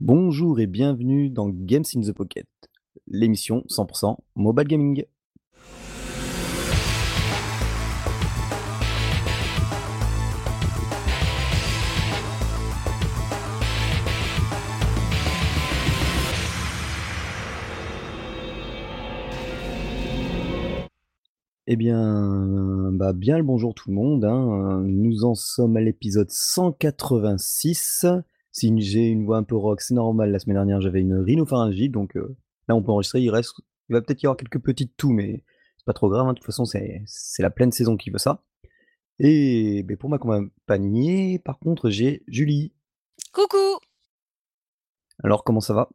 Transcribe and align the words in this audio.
Bonjour 0.00 0.60
et 0.60 0.66
bienvenue 0.66 1.28
dans 1.28 1.50
Games 1.50 1.84
in 1.94 2.00
the 2.00 2.12
Pocket, 2.12 2.46
l'émission 3.06 3.64
100% 3.68 4.16
mobile 4.34 4.66
gaming. 4.66 5.04
Eh 21.66 21.76
bien, 21.76 22.90
bah 22.92 23.12
bien 23.12 23.36
le 23.36 23.44
bonjour 23.44 23.74
tout 23.74 23.90
le 23.90 23.96
monde. 23.96 24.24
hein, 24.24 24.80
Nous 24.86 25.24
en 25.26 25.34
sommes 25.34 25.76
à 25.76 25.82
l'épisode 25.82 26.30
186. 26.30 28.06
Si 28.52 28.72
j'ai 28.80 29.06
une 29.08 29.24
voix 29.24 29.36
un 29.38 29.42
peu 29.44 29.56
rock, 29.56 29.80
c'est 29.80 29.94
normal. 29.94 30.30
La 30.32 30.38
semaine 30.38 30.56
dernière, 30.56 30.80
j'avais 30.80 31.00
une 31.00 31.14
rhinopharyngite, 31.18 31.92
donc 31.92 32.16
euh, 32.16 32.36
là, 32.68 32.74
on 32.74 32.82
peut 32.82 32.90
enregistrer. 32.92 33.20
Il 33.20 33.30
reste, 33.30 33.54
il 33.88 33.92
va 33.94 34.02
peut-être 34.02 34.22
y 34.22 34.26
avoir 34.26 34.36
quelques 34.36 34.60
petites 34.60 34.96
toux, 34.96 35.12
mais 35.12 35.44
c'est 35.78 35.84
pas 35.86 35.92
trop 35.92 36.08
grave. 36.08 36.26
hein, 36.26 36.32
De 36.32 36.38
toute 36.38 36.46
façon, 36.46 36.64
c'est 36.64 37.04
la 37.38 37.50
pleine 37.50 37.72
saison 37.72 37.96
qui 37.96 38.10
veut 38.10 38.18
ça. 38.18 38.42
Et 39.18 39.82
ben, 39.84 39.96
pour 39.96 40.10
m'accompagner, 40.10 41.38
par 41.38 41.58
contre, 41.58 41.90
j'ai 41.90 42.22
Julie. 42.26 42.72
Coucou! 43.32 43.78
Alors, 45.22 45.44
comment 45.44 45.60
ça 45.60 45.74
va? 45.74 45.88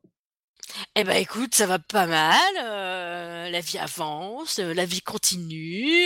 Eh 0.96 1.04
ben 1.04 1.16
écoute, 1.18 1.54
ça 1.56 1.68
va 1.68 1.80
pas 1.80 2.08
mal, 2.08 2.40
heu, 2.58 3.52
la 3.52 3.60
vie 3.60 3.78
avance, 3.78 4.60
heu, 4.60 4.74
la 4.74 4.86
vie 4.86 5.02
continue, 5.02 6.06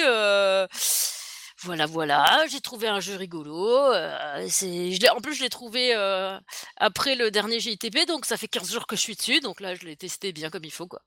voilà, 1.63 1.85
voilà. 1.85 2.25
J'ai 2.49 2.61
trouvé 2.61 2.87
un 2.87 2.99
jeu 2.99 3.15
rigolo, 3.15 3.91
c'est 4.47 4.91
je 4.91 5.01
l'ai 5.01 5.09
en 5.09 5.19
plus 5.19 5.33
je 5.33 5.43
l'ai 5.43 5.49
trouvé, 5.49 5.93
heu, 5.95 6.37
après 6.77 7.15
le 7.15 7.31
dernier 7.31 7.59
JTP, 7.59 8.07
donc 8.07 8.25
ça 8.25 8.37
fait 8.37 8.47
15 8.47 8.71
jours 8.71 8.87
que 8.87 8.95
je 8.95 9.01
suis 9.01 9.15
dessus, 9.15 9.39
donc 9.41 9.59
là 9.61 9.75
je 9.75 9.85
l'ai 9.85 9.95
testé 9.95 10.31
bien 10.31 10.49
comme 10.49 10.63
il 10.63 10.71
faut, 10.71 10.87
quoi. 10.87 11.01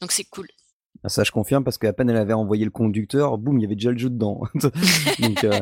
Donc 0.00 0.12
c'est 0.12 0.24
cool. 0.24 0.48
Ah, 1.04 1.08
Ça, 1.08 1.24
je 1.24 1.30
confirme, 1.32 1.64
parce 1.64 1.78
qu'à 1.78 1.92
peine 1.92 2.10
elle 2.10 2.16
avait 2.16 2.32
envoyé 2.32 2.64
le 2.64 2.70
conducteur, 2.70 3.38
boum, 3.38 3.58
il 3.58 3.62
y 3.62 3.64
avait 3.64 3.74
déjà 3.76 3.90
le 3.90 3.98
jeu 3.98 4.10
dedans. 4.10 4.42
Donc, 5.20 5.42
euh, 5.44 5.60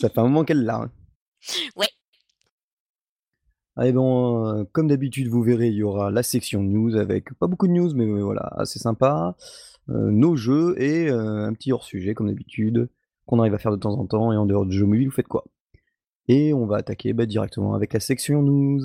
ça 0.00 0.08
fait 0.08 0.18
un 0.18 0.24
moment 0.24 0.44
qu'elle 0.44 0.64
l'a. 0.64 0.76
hein. 0.76 0.90
Ouais. 1.76 1.88
Allez 3.76 3.92
bon, 3.92 4.66
comme 4.72 4.88
d'habitude, 4.88 5.28
vous 5.28 5.42
verrez, 5.42 5.68
il 5.68 5.74
y 5.76 5.82
aura 5.82 6.10
la 6.10 6.22
section 6.22 6.62
news 6.62 6.94
avec 6.96 7.32
pas 7.38 7.46
beaucoup 7.46 7.66
de 7.66 7.72
news, 7.72 7.92
mais 7.94 8.06
voilà, 8.20 8.42
assez 8.56 8.78
sympa. 8.78 9.34
Nos 9.88 10.36
jeux 10.36 10.74
et 10.80 11.08
un 11.08 11.52
petit 11.54 11.72
hors 11.72 11.82
sujet 11.84 12.12
comme 12.14 12.28
d'habitude, 12.28 12.88
qu'on 13.32 13.38
arrive 13.38 13.54
à 13.54 13.58
faire 13.58 13.72
de 13.72 13.78
temps 13.78 13.98
en 13.98 14.04
temps 14.06 14.30
et 14.30 14.36
en 14.36 14.44
dehors 14.44 14.66
du 14.66 14.76
jeu 14.76 14.84
mobile, 14.84 15.08
vous 15.08 15.14
faites 15.14 15.26
quoi? 15.26 15.46
Et 16.28 16.52
on 16.52 16.66
va 16.66 16.76
attaquer, 16.76 17.14
bah, 17.14 17.24
directement 17.24 17.72
avec 17.72 17.94
la 17.94 18.00
section 18.00 18.42
news. 18.42 18.82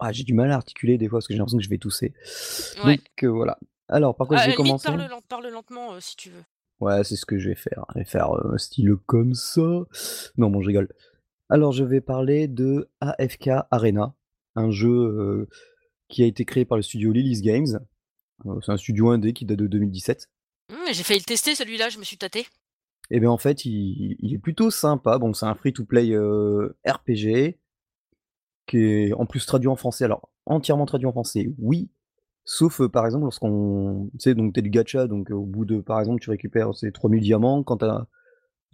Ah, 0.00 0.12
j'ai 0.12 0.24
du 0.24 0.34
mal 0.34 0.50
à 0.50 0.56
articuler 0.56 0.98
des 0.98 1.08
fois 1.08 1.18
parce 1.20 1.28
que 1.28 1.32
j'ai 1.32 1.38
l'impression 1.38 1.58
que 1.58 1.64
je 1.64 1.70
vais 1.70 1.78
tousser. 1.78 2.12
Ouais. 2.84 2.96
Donc 2.96 3.06
heu, 3.22 3.28
voilà. 3.28 3.58
Alors 3.88 4.14
par 4.16 4.26
quoi 4.26 4.36
À 4.36 4.40
je 4.40 4.44
la 4.46 4.50
vais 4.50 4.56
commencer? 4.56 4.86
parle 4.88 5.06
lent 5.08 5.20
parle 5.28 5.48
lentement, 5.48 5.94
heu, 5.94 6.00
si 6.00 6.14
tu 6.16 6.28
veux. 6.28 6.42
Ouais, 6.80 7.04
c'est 7.04 7.16
ce 7.16 7.24
que 7.24 7.38
je 7.38 7.48
vais 7.48 7.54
faire. 7.54 7.86
Je 7.94 8.00
vais 8.00 8.04
faire, 8.04 8.34
heu, 8.34 8.58
style 8.58 8.96
comme 9.06 9.32
ça. 9.34 9.62
Non, 10.36 10.50
bon, 10.50 10.60
je 10.60 10.66
rigole. 10.66 10.88
Alors, 11.48 11.72
je 11.72 11.84
vais 11.84 12.00
parler 12.02 12.48
de 12.48 12.88
AFK 13.00 13.50
Arena, 13.70 14.14
un 14.54 14.70
jeu 14.70 15.48
qui 16.08 16.22
a 16.22 16.26
été 16.26 16.44
créé 16.44 16.64
par 16.64 16.76
le 16.76 16.82
studio 16.82 17.12
Lily's 17.12 17.42
Games. 17.42 17.78
c'est 18.62 18.72
un 18.72 18.76
studio 18.76 19.10
indé 19.10 19.32
qui 19.32 19.44
date 19.44 19.58
de 19.58 19.66
2017. 19.66 20.28
Mmh, 20.70 20.74
j'ai 20.92 21.02
failli 21.02 21.20
le 21.20 21.24
tester 21.24 21.54
celui-là, 21.54 21.88
je 21.88 21.98
me 21.98 22.04
suis 22.04 22.18
tâté. 22.18 22.46
Et 23.10 23.20
bien 23.20 23.30
en 23.30 23.38
fait, 23.38 23.64
il, 23.64 24.34
est 24.34 24.38
plutôt 24.38 24.70
sympa. 24.70 25.18
Bon, 25.18 25.32
c'est 25.32 25.46
un 25.46 25.54
free-to-play 25.54 26.16
RPG 26.86 27.58
qui 28.66 28.78
est 28.78 29.12
en 29.12 29.26
plus 29.26 29.44
traduit 29.46 29.68
en 29.68 29.76
français. 29.76 30.04
Alors, 30.04 30.30
entièrement 30.46 30.86
traduit 30.86 31.06
en 31.06 31.12
français, 31.12 31.52
oui. 31.58 31.90
Sauf, 32.44 32.86
par 32.88 33.06
exemple, 33.06 33.24
lorsqu'on. 33.24 34.10
Tu 34.14 34.20
sais, 34.20 34.34
donc, 34.34 34.54
t'es 34.54 34.62
du 34.62 34.70
gacha, 34.70 35.06
donc 35.06 35.30
au 35.30 35.44
bout 35.44 35.64
de. 35.64 35.80
Par 35.80 36.00
exemple, 36.00 36.20
tu 36.20 36.30
récupères 36.30 36.74
ces 36.74 36.90
3000 36.90 37.22
diamants. 37.22 37.62
Quand 37.62 37.78
t'as 37.78 38.06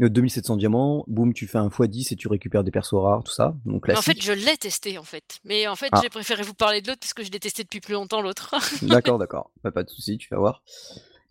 euh, 0.01 0.09
2700 0.09 0.57
diamants, 0.57 1.05
boum, 1.09 1.33
tu 1.33 1.47
fais 1.47 1.59
un 1.59 1.69
x10 1.69 2.13
et 2.13 2.17
tu 2.17 2.29
récupères 2.29 2.63
des 2.63 2.71
persos 2.71 2.95
rares, 2.95 3.25
tout 3.25 3.33
ça. 3.33 3.57
Donc, 3.65 3.89
en 3.89 4.03
fait, 4.03 4.23
je 4.23 4.33
l'ai 4.33 4.57
testé, 4.57 4.97
en 4.99 5.03
fait. 5.03 5.41
Mais 5.45 5.67
en 5.67 5.75
fait, 5.75 5.89
ah. 5.93 6.01
j'ai 6.03 6.09
préféré 6.09 6.43
vous 6.43 6.55
parler 6.55 6.81
de 6.81 6.89
l'autre 6.89 7.01
parce 7.01 7.15
que 7.15 7.25
je 7.25 7.31
l'ai 7.31 7.41
testé 7.41 7.65
depuis 7.65 7.81
plus 7.81 7.95
longtemps, 7.95 8.21
l'autre. 8.21 8.55
d'accord, 8.83 9.19
d'accord. 9.19 9.51
Bah, 9.65 9.73
pas 9.73 9.83
de 9.83 9.91
souci, 9.91 10.17
tu 10.19 10.29
vas 10.31 10.39
voir. 10.39 10.63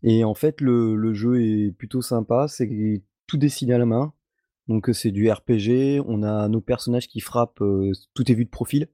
Et 0.04 0.24
en 0.24 0.34
fait, 0.34 0.60
le, 0.60 1.14
jeu 1.14 1.42
est 1.42 1.72
plutôt 1.72 2.02
sympa. 2.02 2.48
C'est 2.50 3.02
tout 3.26 3.38
dessiné 3.38 3.74
à 3.74 3.78
la 3.78 3.86
main. 3.86 4.14
Donc, 4.68 4.90
euh, 4.90 4.94
c'est 4.94 5.12
du 5.12 5.32
RPG. 5.32 6.02
On 6.06 6.24
a 6.24 6.50
nos 6.50 6.62
personnages 6.62 7.08
qui 7.08 7.22
frappent, 7.22 7.62
euh, 7.62 7.92
tout 8.14 8.30
est 8.30 8.36
vu 8.36 8.44
de 8.44 8.50
profil, 8.50 8.90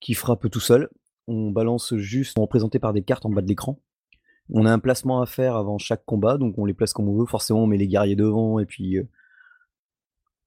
qui 0.00 0.14
frappent 0.14 0.50
tout 0.50 0.60
seul. 0.60 0.90
On 1.28 1.50
balance 1.50 1.94
juste, 1.96 2.38
on 2.38 2.42
est 2.42 2.44
représenté 2.44 2.78
par 2.78 2.92
des 2.92 3.02
cartes 3.02 3.24
en 3.24 3.30
bas 3.30 3.42
de 3.42 3.48
l'écran. 3.48 3.80
On 4.50 4.66
a 4.66 4.72
un 4.72 4.78
placement 4.80 5.20
à 5.22 5.26
faire 5.26 5.56
avant 5.56 5.78
chaque 5.78 6.04
combat, 6.04 6.38
donc 6.38 6.58
on 6.58 6.64
les 6.64 6.74
place 6.74 6.92
comme 6.92 7.08
on 7.08 7.18
veut. 7.18 7.26
Forcément, 7.26 7.62
on 7.64 7.66
met 7.66 7.76
les 7.78 7.88
guerriers 7.88 8.16
devant 8.16 8.58
et 8.58 8.66
puis, 8.66 8.96
heu, 8.98 9.08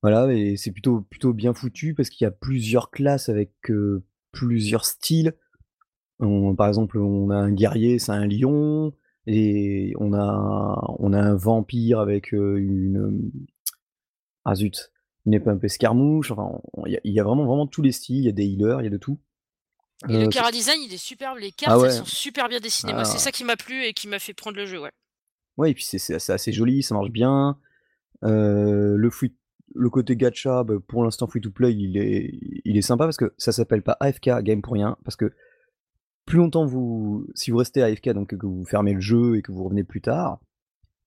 voilà 0.01 0.31
et 0.33 0.55
c'est 0.57 0.71
plutôt 0.71 1.01
plutôt 1.01 1.33
bien 1.33 1.53
foutu 1.53 1.93
parce 1.93 2.09
qu'il 2.09 2.23
y 2.25 2.27
a 2.27 2.31
plusieurs 2.31 2.89
classes 2.91 3.29
avec, 3.29 3.51
heu, 3.69 4.03
plusieurs 4.31 4.85
styles. 4.85 5.33
Par 6.57 6.67
exemple, 6.67 6.97
on 6.99 7.29
a 7.29 7.35
un 7.35 7.51
guerrier, 7.51 7.99
c'est 7.99 8.11
un 8.11 8.27
lion 8.27 8.93
et 9.27 9.93
on 9.99 10.13
a 10.13 10.79
un 11.01 11.35
vampire 11.35 11.99
avec, 11.99 12.33
heu, 12.33 12.59
une, 12.59 13.31
ah 14.45 14.53
zut, 14.55 14.91
une 15.25 15.33
épée 15.33 15.49
un 15.49 15.57
peu 15.57 15.65
escarmouche, 15.67 16.33
il 16.85 16.99
y 17.03 17.11
y 17.11 17.19
a 17.19 17.23
vraiment 17.23 17.45
vraiment 17.45 17.67
tous 17.67 17.81
les 17.81 17.91
styles, 17.93 18.17
il 18.17 18.25
y 18.25 18.29
a 18.29 18.33
des 18.33 18.45
healers, 18.45 18.81
il 18.81 18.83
y 18.85 18.87
a 18.87 18.89
de 18.89 18.97
tout. 18.97 19.17
Et 20.07 20.13
le 20.13 20.19
Heu, 20.19 20.23
c'est 20.25 20.31
chara 20.31 20.51
design, 20.51 20.81
il 20.81 20.93
est 20.93 20.97
superbe, 20.97 21.39
les 21.39 21.47
ah 21.47 21.55
cartes, 21.57 21.73
elles 21.75 21.81
ouais, 21.81 21.91
sont 21.91 22.05
super 22.05 22.47
bien 22.47 22.59
dessinées. 22.59 22.93
Moi, 22.93 23.03
c'est 23.03 23.17
ah 23.17 23.19
ça 23.19 23.31
qui 23.31 23.43
m'a 23.43 23.57
plu 23.57 23.83
et 23.83 23.93
qui 23.93 24.07
m'a 24.07 24.19
fait 24.19 24.33
prendre 24.33 24.55
le 24.55 24.65
jeu, 24.65 24.79
ouais. 24.79 24.91
ouais 25.57 25.71
et 25.71 25.73
puis 25.73 25.83
c'est 25.83 26.29
assez 26.29 26.51
joli, 26.53 26.83
ça 26.83 26.95
marche 26.95 27.11
bien. 27.11 27.57
Heu, 28.23 28.95
le 28.95 29.09
free 29.09 29.33
le 29.75 29.89
côté 29.89 30.15
gacha, 30.15 30.63
bah, 30.63 30.75
pour 30.87 31.03
l'instant 31.03 31.27
free 31.27 31.41
to 31.41 31.51
play, 31.51 31.73
il 31.73 31.97
est 31.97 32.31
il 32.65 32.77
est 32.77 32.81
sympa 32.81 33.05
parce 33.05 33.17
que 33.17 33.33
ça 33.37 33.51
s'appelle 33.51 33.83
pas 33.83 33.97
AFK 33.99 34.41
Game 34.41 34.61
pour 34.61 34.73
rien, 34.73 34.97
parce 35.03 35.15
que 35.15 35.33
plus 36.25 36.37
longtemps 36.37 36.65
vous 36.65 37.27
si 37.35 37.51
vous 37.51 37.57
restez 37.57 37.83
AFK, 37.83 38.09
donc 38.09 38.35
que 38.35 38.45
vous 38.45 38.65
fermez 38.65 38.93
le 38.93 39.01
jeu 39.01 39.37
et 39.37 39.41
que 39.41 39.51
vous 39.51 39.63
revenez 39.63 39.83
plus 39.83 40.01
tard, 40.01 40.39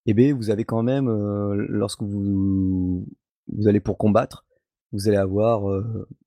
et 0.07 0.15
beh, 0.15 0.33
vous 0.33 0.51
avez 0.51 0.65
quand 0.65 0.83
même, 0.83 1.09
heu, 1.09 1.67
lorsque 1.69 2.03
vous 2.03 3.07
vous 3.49 3.69
allez 3.69 3.81
pour 3.81 3.99
combattre, 3.99 4.45
vous 4.93 5.09
allez 5.09 5.17
avoir, 5.17 5.63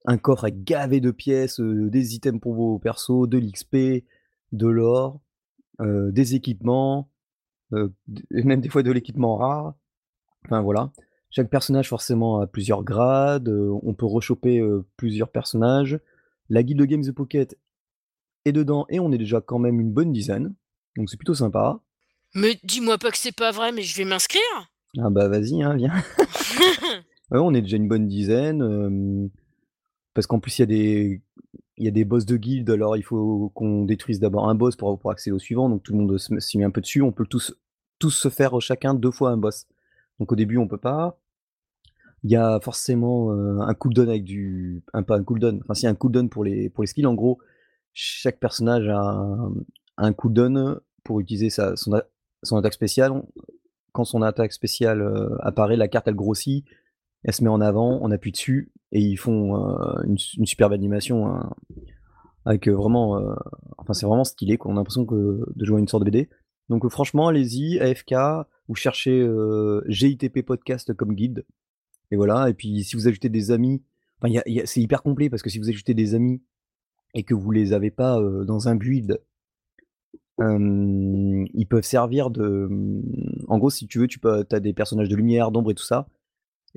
un 0.06 0.18
coffre 0.18 0.44
avec 0.44 0.64
gavé 0.64 1.00
de 1.00 1.10
pièces, 1.10 1.60
des 1.60 2.14
items 2.14 2.40
pour 2.40 2.54
vos 2.54 2.78
persos, 2.78 3.28
de 3.28 3.38
l'XP, 3.38 4.04
de 4.52 4.66
l'or, 4.66 5.20
des 5.80 6.34
équipements, 6.34 7.10
et 7.72 8.42
même 8.42 8.60
des 8.60 8.68
fois 8.68 8.82
de 8.82 8.90
l'équipement 8.90 9.36
rare. 9.36 9.74
Enfin 10.44 10.62
voilà. 10.62 10.90
Chaque 11.30 11.50
personnage 11.50 11.88
forcément 11.88 12.40
a 12.40 12.46
plusieurs 12.46 12.82
grades, 12.82 13.48
on 13.48 13.94
peut 13.94 14.06
rechoper, 14.06 14.62
plusieurs 14.96 15.30
personnages. 15.30 16.00
La 16.48 16.62
guilde 16.62 16.80
de 16.80 16.84
Games 16.84 17.04
the 17.04 17.12
Pocket 17.12 17.58
est 18.44 18.52
dedans 18.52 18.86
et 18.88 19.00
on 19.00 19.12
est 19.12 19.18
déjà 19.18 19.40
quand 19.40 19.58
même 19.58 19.80
une 19.80 19.92
bonne 19.92 20.12
dizaine, 20.12 20.54
donc 20.96 21.10
c'est 21.10 21.16
plutôt 21.16 21.34
sympa. 21.34 21.80
Mais 22.34 22.58
dis-moi 22.64 22.98
pas 22.98 23.10
que 23.10 23.18
c'est 23.18 23.34
pas 23.34 23.50
vrai, 23.50 23.72
mais 23.72 23.82
je 23.82 23.96
vais 23.96 24.04
m'inscrire? 24.04 24.42
Ah 24.98 25.10
bah 25.10 25.28
vas-y, 25.28 25.62
hein, 25.62 25.74
viens. 25.74 25.92
On 27.30 27.54
est 27.54 27.62
déjà 27.62 27.76
une 27.76 27.88
bonne 27.88 28.06
dizaine, 28.06 29.30
parce 30.14 30.26
qu'en 30.26 30.40
plus 30.40 30.58
il 30.58 30.62
y 30.62 30.64
a 30.64 30.66
des 30.66 31.22
y 31.78 31.88
a 31.88 31.90
des 31.90 32.04
boss 32.04 32.24
de 32.24 32.36
guilde, 32.36 32.70
alors 32.70 32.96
il 32.96 33.02
faut 33.02 33.50
qu'on 33.54 33.84
détruise 33.84 34.18
d'abord 34.20 34.48
un 34.48 34.54
boss 34.54 34.76
pour 34.76 35.10
accéder 35.10 35.34
au 35.34 35.38
suivant, 35.38 35.68
donc 35.68 35.82
tout 35.82 35.92
le 35.92 35.98
monde 35.98 36.18
s'y 36.18 36.58
met 36.58 36.64
un 36.64 36.70
peu 36.70 36.80
dessus. 36.80 37.02
On 37.02 37.12
peut 37.12 37.26
tous 37.26 37.54
tous 37.98 38.10
se 38.10 38.28
faire, 38.28 38.60
chacun 38.60 38.94
2 38.94 39.10
fois 39.10 39.30
un 39.30 39.36
boss. 39.36 39.66
Donc 40.20 40.32
au 40.32 40.36
début 40.36 40.56
on 40.58 40.68
peut 40.68 40.78
pas. 40.78 41.18
Il 42.22 42.30
y 42.30 42.36
a 42.36 42.60
forcément, 42.60 43.32
heu, 43.32 43.58
un 43.60 43.74
cooldown 43.74 44.08
avec 44.08 44.24
du 44.24 44.82
un 44.94 45.02
pas 45.02 45.16
un 45.16 45.22
cooldown, 45.24 45.60
enfin 45.62 45.74
si 45.74 45.86
un 45.86 45.94
cooldown 45.94 46.28
pour 46.30 46.44
les 46.44 46.70
pour 46.70 46.82
les 46.82 46.88
skills. 46.88 47.06
En 47.06 47.14
gros, 47.14 47.38
chaque 47.92 48.38
personnage 48.40 48.88
a 48.88 48.98
un 49.00 49.52
un 49.98 50.12
cooldown 50.12 50.80
pour 51.04 51.20
utiliser 51.20 51.50
sa 51.50 51.76
son 51.76 51.92
son 52.42 52.56
attaque 52.56 52.74
spéciale. 52.74 53.12
Quand 53.92 54.04
son 54.04 54.22
attaque 54.22 54.52
spéciale, 54.52 55.02
heu, 55.02 55.36
apparaît, 55.40 55.76
la 55.76 55.88
carte 55.88 56.08
elle 56.08 56.14
grossit, 56.14 56.64
elle 57.26 57.32
se 57.34 57.42
met 57.42 57.50
en 57.50 57.60
avant, 57.60 57.98
on 58.02 58.10
appuie 58.12 58.30
dessus 58.30 58.70
et 58.92 59.00
ils 59.00 59.16
font, 59.16 59.56
heu, 59.56 59.76
une 60.06 60.16
su 60.16 60.38
une 60.38 60.46
superbe 60.46 60.72
animation, 60.72 61.26
hein, 61.26 61.50
avec, 62.44 62.68
heu, 62.68 62.72
vraiment, 62.72 63.18
heu, 63.20 63.34
enfin 63.78 63.94
c'est 63.94 64.06
vraiment 64.06 64.24
stylé. 64.24 64.56
On 64.64 64.72
a 64.72 64.76
l'impression 64.76 65.04
que 65.04 65.44
de 65.54 65.64
jouer 65.64 65.78
à 65.78 65.80
une 65.80 65.88
sorte 65.88 66.04
de 66.04 66.10
BD. 66.10 66.28
Donc, 66.68 66.88
franchement 66.88 67.28
allez-y, 67.28 67.80
AFK, 67.80 68.14
vous 68.68 68.76
cherchez, 68.76 69.28
GITP 69.88 70.42
podcast 70.42 70.94
comme 70.94 71.14
guide 71.14 71.44
et 72.12 72.16
voilà 72.16 72.48
et 72.48 72.54
puis 72.54 72.84
si 72.84 72.94
vous 72.96 73.08
ajoutez 73.08 73.28
des 73.28 73.50
amis, 73.50 73.82
c'est 74.64 74.80
hyper 74.80 75.02
complet 75.02 75.28
parce 75.28 75.42
que 75.42 75.50
si 75.50 75.58
vous 75.58 75.68
ajoutez 75.68 75.94
des 75.94 76.14
amis 76.14 76.40
et 77.14 77.24
que 77.24 77.34
vous 77.34 77.50
les 77.50 77.72
avez 77.72 77.90
pas, 77.90 78.20
dans 78.44 78.68
un 78.68 78.76
build 78.76 79.20
ils 80.38 81.66
peuvent 81.68 81.84
servir 81.84 82.30
de, 82.30 82.68
mmh, 82.70 83.44
en 83.48 83.58
gros, 83.58 83.70
si 83.70 83.86
tu 83.86 83.98
veux, 83.98 84.06
tu 84.06 84.18
peux 84.18 84.44
tu 84.44 84.54
as 84.54 84.60
des 84.60 84.72
personnages 84.72 85.08
de 85.08 85.16
lumière, 85.16 85.50
d'ombre 85.50 85.70
et 85.72 85.74
tout 85.74 85.84
ça 85.84 86.06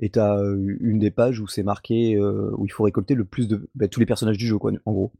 et 0.00 0.10
tu 0.10 0.18
as, 0.18 0.40
une 0.80 0.98
des 0.98 1.10
pages 1.10 1.40
où 1.40 1.46
c'est 1.46 1.62
marqué, 1.62 2.18
où 2.18 2.64
il 2.64 2.70
faut 2.70 2.84
récolter 2.84 3.14
le 3.14 3.24
plus 3.24 3.48
de 3.48 3.68
bah, 3.74 3.88
tous 3.88 4.00
les 4.00 4.06
personnages 4.06 4.38
du 4.38 4.46
jeu 4.46 4.58
quoi, 4.58 4.72
en 4.84 4.92
gros. 4.92 5.12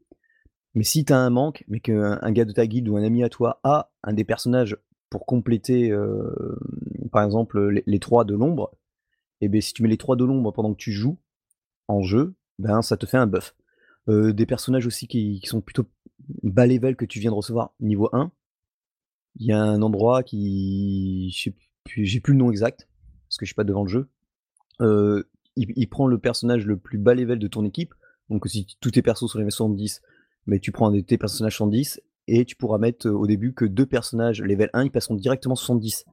Mais 0.73 0.83
si 0.83 1.05
tu 1.05 1.13
as 1.13 1.17
un 1.17 1.29
manque, 1.29 1.63
mais 1.67 1.79
qu'un 1.79 2.19
un 2.21 2.31
gars 2.31 2.45
de 2.45 2.51
ta 2.51 2.65
guilde 2.65 2.89
ou 2.89 2.97
un 2.97 3.03
ami 3.03 3.23
à 3.23 3.29
toi 3.29 3.59
a 3.63 3.91
un 4.03 4.13
des 4.13 4.23
personnages 4.23 4.77
pour 5.09 5.25
compléter, 5.25 5.93
par 7.11 7.23
exemple, 7.23 7.81
les 7.85 7.99
trois 7.99 8.25
de 8.25 8.33
l'ombre 8.33 8.71
et 9.41 9.49
ben 9.49 9.59
si 9.59 9.73
tu 9.73 9.83
mets 9.83 9.89
les 9.89 9.97
trois 9.97 10.15
de 10.15 10.23
l'ombre 10.23 10.53
pendant 10.53 10.73
que 10.73 10.77
tu 10.77 10.91
joues 10.91 11.17
en 11.87 12.01
jeu, 12.01 12.35
ben 12.59 12.81
ça 12.81 12.95
te 12.95 13.05
fait 13.05 13.17
un 13.17 13.27
buff. 13.27 13.55
des 14.07 14.45
personnages 14.45 14.85
aussi 14.85 15.07
qui, 15.07 15.41
sont 15.43 15.61
plutôt 15.61 15.87
bas 16.43 16.67
level 16.67 16.95
que 16.95 17.05
tu 17.05 17.19
viens 17.19 17.31
de 17.31 17.35
recevoir 17.35 17.73
niveau 17.79 18.09
1. 18.13 18.31
Il 19.37 19.47
y 19.47 19.51
a 19.51 19.61
un 19.61 19.81
endroit 19.81 20.23
qui. 20.23 21.35
J'ai 21.87 22.19
plus 22.19 22.33
le 22.33 22.39
nom 22.39 22.51
exact, 22.51 22.87
parce 23.27 23.37
que 23.37 23.45
je 23.45 23.49
suis 23.49 23.55
pas 23.55 23.63
devant 23.63 23.83
le 23.83 23.89
jeu. 23.89 24.09
Il, 25.55 25.89
prend 25.89 26.07
le 26.07 26.17
personnage 26.17 26.65
le 26.65 26.77
plus 26.77 26.97
bas 26.97 27.13
level 27.13 27.39
de 27.39 27.47
ton 27.47 27.65
équipe. 27.65 27.93
Donc 28.29 28.47
si 28.47 28.65
tous 28.79 28.91
tes 28.91 29.01
persos 29.01 29.31
sont 29.31 29.39
les 29.39 29.49
70, 29.49 30.01
mais 30.47 30.59
tu 30.59 30.71
prends 30.71 30.89
un 30.89 30.91
de 30.91 31.01
tes 31.01 31.17
personnages 31.17 31.57
110 31.57 32.01
et 32.27 32.45
tu 32.45 32.55
pourras 32.55 32.77
mettre 32.77 33.09
au 33.09 33.27
début 33.27 33.53
que 33.53 33.65
deux 33.65 33.85
personnages 33.85 34.41
level 34.41 34.69
1, 34.73 34.85
ils 34.85 34.91
passeront 34.91 35.15
directement 35.15 35.55
70. 35.55 36.05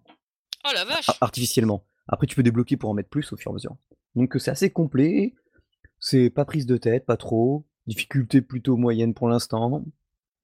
Oh 0.65 0.71
la 0.75 0.85
vache 0.85 1.11
Artificiellement. 1.21 1.85
Après, 2.09 2.27
tu 2.27 2.35
peux 2.35 2.43
débloquer 2.43 2.77
pour 2.77 2.91
en 2.91 2.95
mettre 2.95 3.11
plus 3.11 3.33
au 3.33 3.37
fur 3.37 3.51
et 3.51 3.53
à 3.53 3.55
mesure. 3.55 3.77
Donc 4.15 4.35
c'est 4.39 4.51
assez 4.51 4.71
complet. 4.71 5.35
C'est 6.01 6.31
pas 6.31 6.45
prise 6.45 6.67
de 6.67 6.77
tête, 6.77 7.07
pas 7.07 7.17
trop. 7.17 7.67
Difficulté 7.87 8.41
plutôt 8.41 8.77
moyenne 8.77 9.15
pour 9.15 9.29
l'instant. 9.29 9.85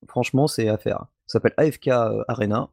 Franchement, 0.08 0.46
c'est 0.46 0.68
à 0.68 0.78
faire. 0.78 1.06
Ça 1.26 1.38
s'appelle 1.38 1.54
AFK 1.56 1.88
euh, 1.88 2.22
Arena. 2.28 2.70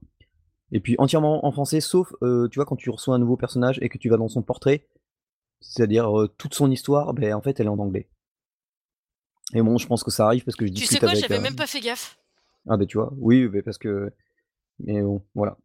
Et 0.72 0.80
puis 0.80 0.96
entièrement 1.00 1.46
en 1.46 1.52
français, 1.52 1.82
sauf, 1.82 2.14
euh, 2.22 2.48
tu 2.50 2.60
vois, 2.60 2.66
quand 2.66 2.76
tu 2.76 2.90
reçois 2.90 3.16
un 3.16 3.20
nouveau 3.20 3.38
personnage 3.38 3.78
et 3.82 3.90
que 3.90 3.98
tu 3.98 4.10
vas 4.10 4.18
dans 4.18 4.30
son 4.30 4.42
portrait, 4.42 4.88
c'est-à-dire 5.62 6.20
euh, 6.20 6.28
toute 6.28 6.54
son 6.54 6.70
histoire, 6.70 7.14
ben, 7.14 7.34
en 7.34 7.42
fait, 7.42 7.60
elle 7.60 7.68
est 7.68 7.70
en 7.70 7.80
anglais. 7.80 8.10
Et 9.54 9.62
bon, 9.62 9.78
je 9.78 9.88
pense 9.88 10.04
que 10.04 10.12
ça 10.12 10.26
arrive 10.26 10.44
parce 10.44 10.58
que 10.58 10.66
je 10.66 10.74
Tu 10.74 10.86
sais 10.86 11.00
quoi, 11.00 11.14
j'avais 11.14 11.40
même 11.40 11.56
pas 11.56 11.68
fait 11.68 11.80
gaffe. 11.80 12.18
Ah 12.70 12.78
ben 12.78 12.86
tu 12.86 12.98
vois, 12.98 13.12
oui, 13.18 13.50
parce 13.64 13.78
que... 13.78 14.12
Mais 14.80 15.02
bon, 15.02 15.26
voilà. 15.36 15.58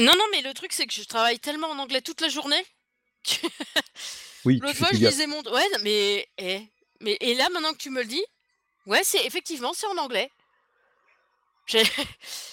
Non, 0.00 0.12
non, 0.16 0.24
mais 0.32 0.42
le 0.42 0.52
truc, 0.54 0.72
c'est 0.72 0.86
que 0.86 0.92
je 0.92 1.04
travaille 1.04 1.38
tellement 1.38 1.68
en 1.68 1.78
anglais 1.78 2.00
toute 2.00 2.20
la 2.20 2.28
journée. 2.28 2.62
oui, 4.44 4.58
L'autre 4.60 4.76
fois, 4.76 4.88
je 4.92 4.98
lisais 4.98 5.26
mon. 5.26 5.40
Ouais, 5.42 5.68
mais. 5.82 6.28
Eh, 6.38 6.60
mais 7.00 7.16
et 7.20 7.34
là, 7.34 7.48
maintenant 7.50 7.72
que 7.72 7.78
tu 7.78 7.90
me 7.90 8.02
le 8.02 8.08
dis, 8.08 8.24
ouais, 8.86 9.02
c'est 9.04 9.24
effectivement, 9.24 9.72
c'est 9.72 9.86
en 9.86 9.96
anglais. 9.98 10.30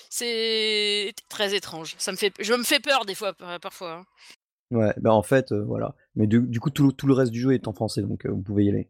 c'est 0.10 1.14
très 1.30 1.56
étrange. 1.56 1.96
Ça 1.98 2.12
me 2.12 2.18
fait, 2.18 2.34
je 2.40 2.54
me 2.54 2.64
fais 2.64 2.80
peur 2.80 3.06
des 3.06 3.16
fois, 3.16 3.34
parfois. 3.34 3.94
Hein. 3.94 4.06
Ouais, 4.72 4.94
bah 4.98 5.14
en 5.14 5.24
fait, 5.24 5.54
voilà. 5.54 5.96
Mais 6.16 6.28
du, 6.28 6.60
coup, 6.60 6.70
tout, 6.70 7.08
le 7.08 7.14
reste 7.14 7.32
du 7.32 7.40
jeu 7.40 7.54
est 7.54 7.68
en 7.68 7.74
français, 7.74 8.02
donc 8.02 8.26
vous 8.26 8.42
pouvez 8.42 8.66
y 8.66 8.70
aller. 8.70 8.90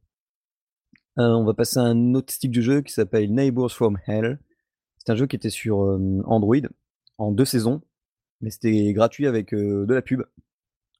On 1.17 1.43
va 1.43 1.53
passer 1.53 1.79
à 1.79 1.83
un 1.83 2.15
autre 2.15 2.33
style 2.33 2.51
de 2.51 2.61
jeu 2.61 2.81
qui 2.81 2.93
s'appelle 2.93 3.33
Neighbors 3.33 3.71
from 3.71 3.97
Hell. 4.07 4.39
C'est 4.97 5.11
un 5.11 5.15
jeu 5.15 5.27
qui 5.27 5.35
était 5.35 5.49
sur 5.49 5.79
Android 6.25 6.55
en 7.17 7.31
deux 7.31 7.45
saisons 7.45 7.81
mais 8.41 8.49
c'était 8.49 8.91
gratuit 8.93 9.27
avec 9.27 9.53
de 9.53 9.93
la 9.93 10.01
pub. 10.01 10.23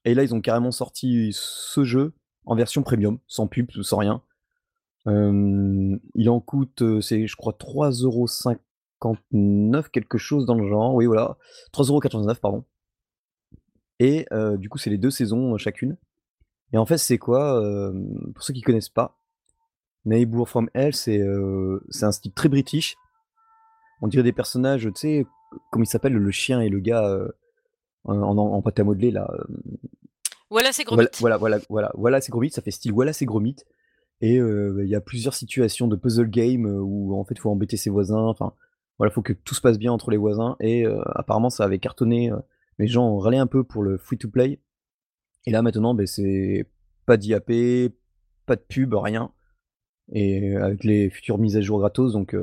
Et 0.04 0.14
là, 0.14 0.22
ils 0.22 0.34
ont 0.34 0.40
carrément 0.40 0.70
sorti 0.70 1.30
ce 1.32 1.84
jeu 1.84 2.14
en 2.44 2.56
version 2.56 2.82
premium, 2.82 3.18
sans 3.28 3.46
pub, 3.46 3.70
sans 3.82 3.98
rien. 3.98 4.22
il 5.06 6.28
en 6.28 6.40
coûte, 6.40 6.82
c'est 7.00 7.26
je 7.26 7.36
crois 7.36 7.52
3,59€, 7.52 9.90
quelque 9.90 10.18
chose 10.18 10.46
dans 10.46 10.54
le 10.54 10.68
genre. 10.68 10.94
Oui, 10.94 11.06
voilà, 11.06 11.36
3,99€, 11.72 12.40
pardon. 12.40 12.64
Et 14.02 14.26
du 14.58 14.68
coup, 14.68 14.78
c'est 14.78 14.90
les 14.90 14.98
deux 14.98 15.10
saisons 15.10 15.56
chacune. 15.58 15.96
Et 16.72 16.78
en 16.78 16.86
fait, 16.86 16.98
c'est 16.98 17.18
quoi 17.18 17.62
Pour 18.34 18.42
ceux 18.42 18.52
qui 18.52 18.60
connaissent 18.60 18.88
pas, 18.88 19.16
Neighbor 20.04 20.48
from 20.48 20.68
Hell, 20.74 20.92
c'est 20.92 21.24
c'est 21.88 22.04
un 22.04 22.10
style 22.10 22.32
très 22.32 22.48
british. 22.48 22.96
On 24.00 24.08
dirait 24.08 24.24
des 24.24 24.32
personnages, 24.32 24.82
tu 24.82 24.92
sais, 24.96 25.26
comment 25.70 25.84
il 25.84 25.86
s'appelle 25.86 26.14
le 26.14 26.30
chien 26.32 26.60
et 26.60 26.68
le 26.68 26.80
gars 26.80 27.06
euh, 27.06 27.28
en, 28.02 28.36
en, 28.36 28.60
pâte 28.60 28.80
à 28.80 28.84
modeler 28.84 29.12
là. 29.12 29.32
Voilà 30.50 30.72
c'est 30.72 30.82
Gromit. 30.82 31.06
Voilà, 31.20 31.36
voilà, 31.36 31.60
voilà, 31.70 31.92
voilà, 31.94 32.20
c'est 32.20 32.32
Gromit, 32.32 32.50
ça 32.50 32.62
fait 32.62 32.72
style 32.72 32.92
voilà 32.92 33.12
c'est 33.12 33.26
Gromit. 33.26 33.56
Et 34.20 34.38
il 34.38 34.88
y 34.88 34.96
a 34.96 35.00
plusieurs 35.00 35.34
situations 35.34 35.86
de 35.86 35.94
puzzle 35.94 36.28
game 36.28 36.66
où 36.66 37.16
en 37.16 37.24
fait 37.24 37.34
il 37.34 37.40
faut 37.40 37.50
embêter 37.50 37.76
ses 37.76 37.90
voisins. 37.90 38.18
Enfin 38.18 38.52
voilà, 38.98 39.12
faut 39.12 39.22
que 39.22 39.32
tout 39.32 39.54
se 39.54 39.60
passe 39.60 39.78
bien 39.78 39.92
entre 39.92 40.10
les 40.10 40.16
voisins. 40.16 40.56
Et 40.58 40.84
apparemment 41.14 41.50
ça 41.50 41.62
avait 41.62 41.78
cartonné. 41.78 42.32
Les 42.82 42.88
gens 42.88 43.08
ont 43.08 43.18
râlé 43.18 43.38
un 43.38 43.46
peu 43.46 43.62
pour 43.64 43.82
le 43.82 43.96
free 43.96 44.18
to 44.18 44.28
play. 44.28 44.60
Et 45.46 45.52
là 45.52 45.62
maintenant, 45.62 45.94
ben, 45.94 46.06
c'est 46.06 46.68
pas 47.06 47.16
d'IAP, 47.16 47.92
pas 48.46 48.56
de 48.56 48.62
pub, 48.68 48.92
rien. 48.94 49.32
Et 50.12 50.56
avec 50.56 50.84
les 50.84 51.08
futures 51.10 51.38
mises 51.38 51.56
à 51.56 51.60
jour 51.60 51.78
gratos, 51.78 52.12
donc 52.12 52.36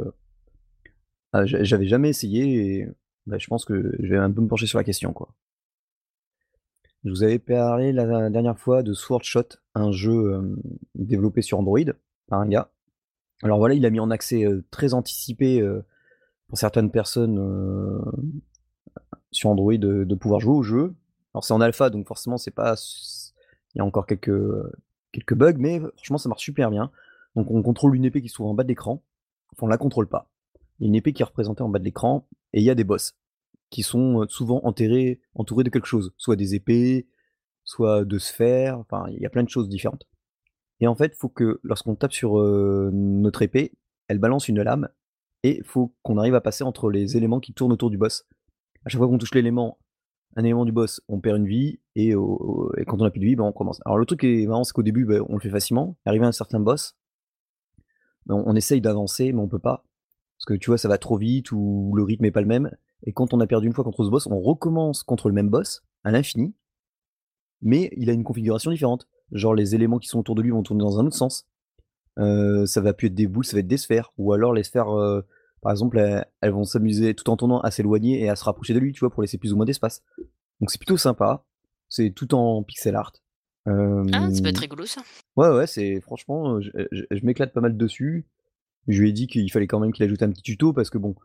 ah, 1.34 1.46
j'avais 1.46 1.88
jamais 1.88 2.10
essayé 2.10 2.80
et 2.80 2.88
bah, 3.28 3.38
je 3.38 3.48
pense 3.48 3.66
que 3.66 3.94
je 4.00 4.08
vais 4.08 4.18
un 4.18 4.32
peu 4.32 4.42
me 4.42 4.48
pencher 4.48 4.66
sur 4.66 4.78
la 4.78 4.84
question, 4.84 5.14
quoi. 5.14 5.36
Je 7.04 7.10
vous 7.12 7.24
avais 7.24 7.40
parlé 7.40 7.94
la 7.94 8.30
dernière 8.30 8.58
fois 8.60 8.84
de 8.84 8.94
Sword 8.94 9.24
Shot, 9.24 9.58
un 9.74 9.92
jeu 9.92 10.42
développé 10.96 11.42
sur 11.42 11.60
Android 11.60 11.80
par 12.28 12.40
un 12.40 12.48
gars. 12.48 12.72
Alors 13.42 13.58
voilà, 13.58 13.74
il 13.74 13.86
a 13.86 13.90
mis 13.90 14.02
en 14.02 14.12
accès 14.12 14.46
très 14.70 14.94
anticipé 14.94 15.66
pour 16.48 16.58
certaines 16.58 16.92
personnes 16.92 17.40
sur 19.32 19.50
Android 19.50 19.78
de, 19.78 20.16
pouvoir 20.16 20.40
jouer 20.40 20.56
au 20.56 20.64
jeu. 20.64 20.96
Alors 21.34 21.44
c'est 21.44 21.54
en 21.54 21.62
alpha, 21.62 21.90
donc 21.90 22.08
forcément 22.08 22.38
c'est 22.38 22.52
pas, 22.52 22.76
il 23.76 23.78
y 23.78 23.82
a 23.82 23.86
encore 23.86 24.06
quelques 24.06 24.32
quelques 25.12 25.36
bugs, 25.36 25.58
mais 25.58 25.80
franchement 25.80 26.18
ça 26.18 26.30
marche 26.30 26.44
super 26.44 26.72
bien. 26.72 26.92
Donc 27.36 27.52
on 27.52 27.62
contrôle 27.62 27.96
une 27.96 28.06
épée 28.06 28.22
qui 28.22 28.30
se 28.30 28.34
trouve 28.34 28.48
en 28.48 28.54
bas 28.54 28.64
de 28.64 28.70
l'écran. 28.70 29.04
Enfin, 29.54 29.66
on 29.66 29.70
la 29.70 29.78
contrôle 29.78 30.08
pas 30.08 30.30
une 30.80 30.96
épée 30.96 31.14
qui 31.14 31.22
est 31.22 31.26
représentée 31.26 31.62
en 31.62 31.70
bas 31.70 31.80
de 31.80 31.84
l'écran, 31.84 32.28
et 32.54 32.60
il 32.60 32.64
y 32.64 32.70
a 32.70 32.76
des 32.76 32.84
boss 32.84 33.14
qui 33.70 33.84
sont 33.84 34.26
souvent 34.30 34.62
enterrés, 34.64 35.22
entourés 35.36 35.64
de 35.64 35.70
quelque 35.70 35.86
chose, 35.86 36.14
soit 36.18 36.36
des 36.36 36.56
épées, 36.56 37.08
soit 37.64 38.04
de 38.04 38.18
sphères, 38.18 38.80
enfin 38.80 39.06
il 39.10 39.20
y 39.20 39.26
a 39.26 39.30
plein 39.30 39.44
de 39.44 39.50
choses 39.50 39.70
différentes. 39.70 40.08
Et 40.80 40.88
en 40.88 40.96
fait, 40.96 41.14
il 41.14 41.20
faut 41.20 41.30
que 41.30 41.60
lorsqu'on 41.64 41.96
tape 41.96 42.14
sur 42.14 42.38
notre 42.92 43.42
épée, 43.42 43.74
elle 44.08 44.18
balance 44.18 44.48
une 44.48 44.62
lame, 44.62 44.90
et 45.44 45.58
il 45.58 45.64
faut 45.64 45.94
qu'on 46.02 46.18
arrive 46.18 46.36
à 46.36 46.42
passer 46.42 46.64
entre 46.64 46.90
les 46.90 47.16
éléments 47.16 47.40
qui 47.40 47.54
tournent 47.54 47.74
autour 47.74 47.90
du 47.90 47.98
boss. 47.98 48.26
À 48.86 48.90
chaque 48.90 49.00
fois 49.00 49.08
qu'on 49.08 49.18
touche 49.18 49.34
l'élément, 49.34 49.78
un 50.36 50.44
élément 50.44 50.66
du 50.66 50.72
boss, 50.72 51.02
on 51.08 51.20
perd 51.20 51.38
une 51.38 51.48
vie, 51.48 51.80
et, 51.96 52.14
quand 52.14 53.02
on 53.02 53.04
n'a 53.04 53.12
plus 53.12 53.20
de 53.20 53.26
vie, 53.26 53.36
ben, 53.36 53.44
on 53.44 53.52
commence. 53.52 53.80
Alors 53.86 53.98
le 53.98 54.06
truc 54.06 54.22
qui 54.22 54.44
est 54.44 54.48
marrant, 54.48 54.64
c'est 54.64 54.74
qu'au 54.74 54.84
début, 54.84 55.06
ben, 55.06 55.24
on 55.28 55.34
le 55.36 55.40
fait 55.40 55.50
facilement. 55.50 55.98
Arrivé 56.06 56.26
à 56.26 56.30
un 56.30 56.34
certain 56.34 56.60
boss, 56.60 56.96
ben, 58.26 58.42
on, 58.46 58.56
essaye 58.56 58.82
d'avancer, 58.82 59.34
mais 59.34 59.42
on 59.42 59.48
peut 59.48 59.60
pas. 59.60 59.86
Parce 60.38 60.46
que 60.46 60.54
tu 60.54 60.70
vois, 60.70 60.78
ça 60.78 60.88
va 60.88 60.98
trop 60.98 61.18
vite 61.18 61.52
ou 61.52 61.92
le 61.96 62.04
rythme 62.04 62.26
est 62.26 62.32
pas 62.32 62.42
le 62.42 62.48
même. 62.48 62.72
Et 63.04 63.12
quand 63.12 63.34
on 63.34 63.40
a 63.40 63.48
perdu 63.48 63.68
une 63.68 63.74
fois 63.74 63.84
contre 63.84 64.04
ce 64.04 64.10
boss, 64.10 64.28
on 64.28 64.40
recommence 64.40 65.04
contre 65.04 65.30
le 65.30 65.34
même 65.34 65.50
boss 65.50 65.84
à 66.04 66.12
l'infini, 66.12 66.54
mais 67.62 67.92
il 67.98 68.10
a 68.10 68.14
une 68.14 68.24
configuration 68.24 68.72
différente. 68.72 69.08
Genre 69.32 69.54
les 69.54 69.76
éléments 69.76 70.00
qui 70.00 70.08
sont 70.08 70.20
autour 70.20 70.36
de 70.36 70.42
lui 70.42 70.52
vont 70.52 70.64
tourner 70.64 70.84
dans 70.84 71.00
un 71.00 71.06
autre 71.06 71.16
sens. 71.16 71.48
Euh, 72.18 72.66
ça 72.66 72.82
va 72.82 72.94
plus 72.94 73.08
être 73.08 73.16
des 73.16 73.28
boules, 73.28 73.46
ça 73.46 73.56
va 73.56 73.60
être 73.60 73.68
des 73.68 73.78
sphères. 73.78 74.12
Ou 74.18 74.34
alors 74.34 74.54
les 74.54 74.64
sphères, 74.64 74.90
euh, 74.90 75.22
par 75.62 75.72
exemple, 75.72 75.98
elles, 76.42 76.52
vont 76.52 76.64
s'amuser 76.64 77.14
tout 77.14 77.30
en 77.30 77.38
tournant 77.38 77.60
à 77.62 77.72
s'éloigner 77.72 78.22
et 78.22 78.30
à 78.30 78.36
se 78.36 78.44
rapprocher 78.44 78.74
de 78.74 78.80
lui, 78.80 78.94
tu 78.94 79.00
vois, 79.00 79.10
pour 79.10 79.22
laisser 79.22 79.38
plus 79.38 79.54
ou 79.54 79.58
moins 79.58 79.66
d'espace. 79.66 80.04
Donc 80.60 80.72
c'est 80.72 80.80
plutôt 80.80 80.98
sympa. 80.98 81.46
C'est 81.90 82.12
tout 82.12 82.34
en 82.36 82.64
pixel 82.64 82.96
art. 82.96 83.14
ah, 83.66 84.32
ça 84.32 84.42
peut 84.42 84.50
être 84.50 84.60
rigolo 84.60 84.86
ça. 84.86 85.02
Ouais, 85.36 85.50
ouais, 85.50 85.68
c'est 85.68 86.02
franchement, 86.02 86.62
je, 86.62 86.70
je 86.92 87.26
m'éclate 87.26 87.54
pas 87.54 87.62
mal 87.62 87.76
dessus. 87.78 88.28
Je 88.88 89.02
lui 89.02 89.10
ai 89.10 89.14
dit 89.14 89.28
qu'il 89.28 89.52
fallait 89.52 89.68
quand 89.68 89.80
même 89.80 89.92
qu'il 89.92 90.06
ajoute 90.06 90.24
un 90.24 90.30
petit 90.30 90.42
tuto 90.42 90.74
parce 90.74 90.90
que 90.90 90.98
bon, 90.98 91.16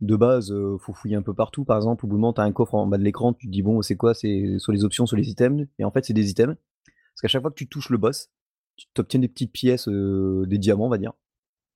de 0.00 0.16
base, 0.16 0.50
euh, 0.50 0.78
faut 0.78 0.92
fouiller 0.92 1.16
un 1.16 1.22
peu 1.22 1.34
partout. 1.34 1.64
Par 1.64 1.76
exemple, 1.76 2.04
au 2.04 2.08
bout 2.08 2.16
de 2.16 2.20
moment, 2.20 2.32
tu 2.32 2.40
as 2.40 2.44
un 2.44 2.52
coffre 2.52 2.74
en 2.74 2.86
bas 2.86 2.98
de 2.98 3.02
l'écran, 3.02 3.32
tu 3.34 3.46
te 3.46 3.52
dis 3.52 3.62
bon, 3.62 3.82
c'est 3.82 3.96
quoi? 3.96 4.14
C'est 4.14 4.58
soit 4.58 4.74
les 4.74 4.84
options, 4.84 5.06
soit 5.06 5.18
les 5.18 5.28
items. 5.28 5.66
Et 5.78 5.84
en 5.84 5.90
fait, 5.90 6.04
c'est 6.04 6.14
des 6.14 6.30
items. 6.30 6.56
Parce 6.86 7.20
qu'à 7.22 7.28
chaque 7.28 7.42
fois 7.42 7.50
que 7.50 7.56
tu 7.56 7.68
touches 7.68 7.90
le 7.90 7.98
boss, 7.98 8.30
tu 8.76 8.86
obtiens 8.98 9.20
des 9.20 9.28
petites 9.28 9.52
pièces, 9.52 9.88
euh, 9.88 10.46
des 10.46 10.58
diamants, 10.58 10.86
on 10.86 10.90
va 10.90 10.98
dire, 10.98 11.12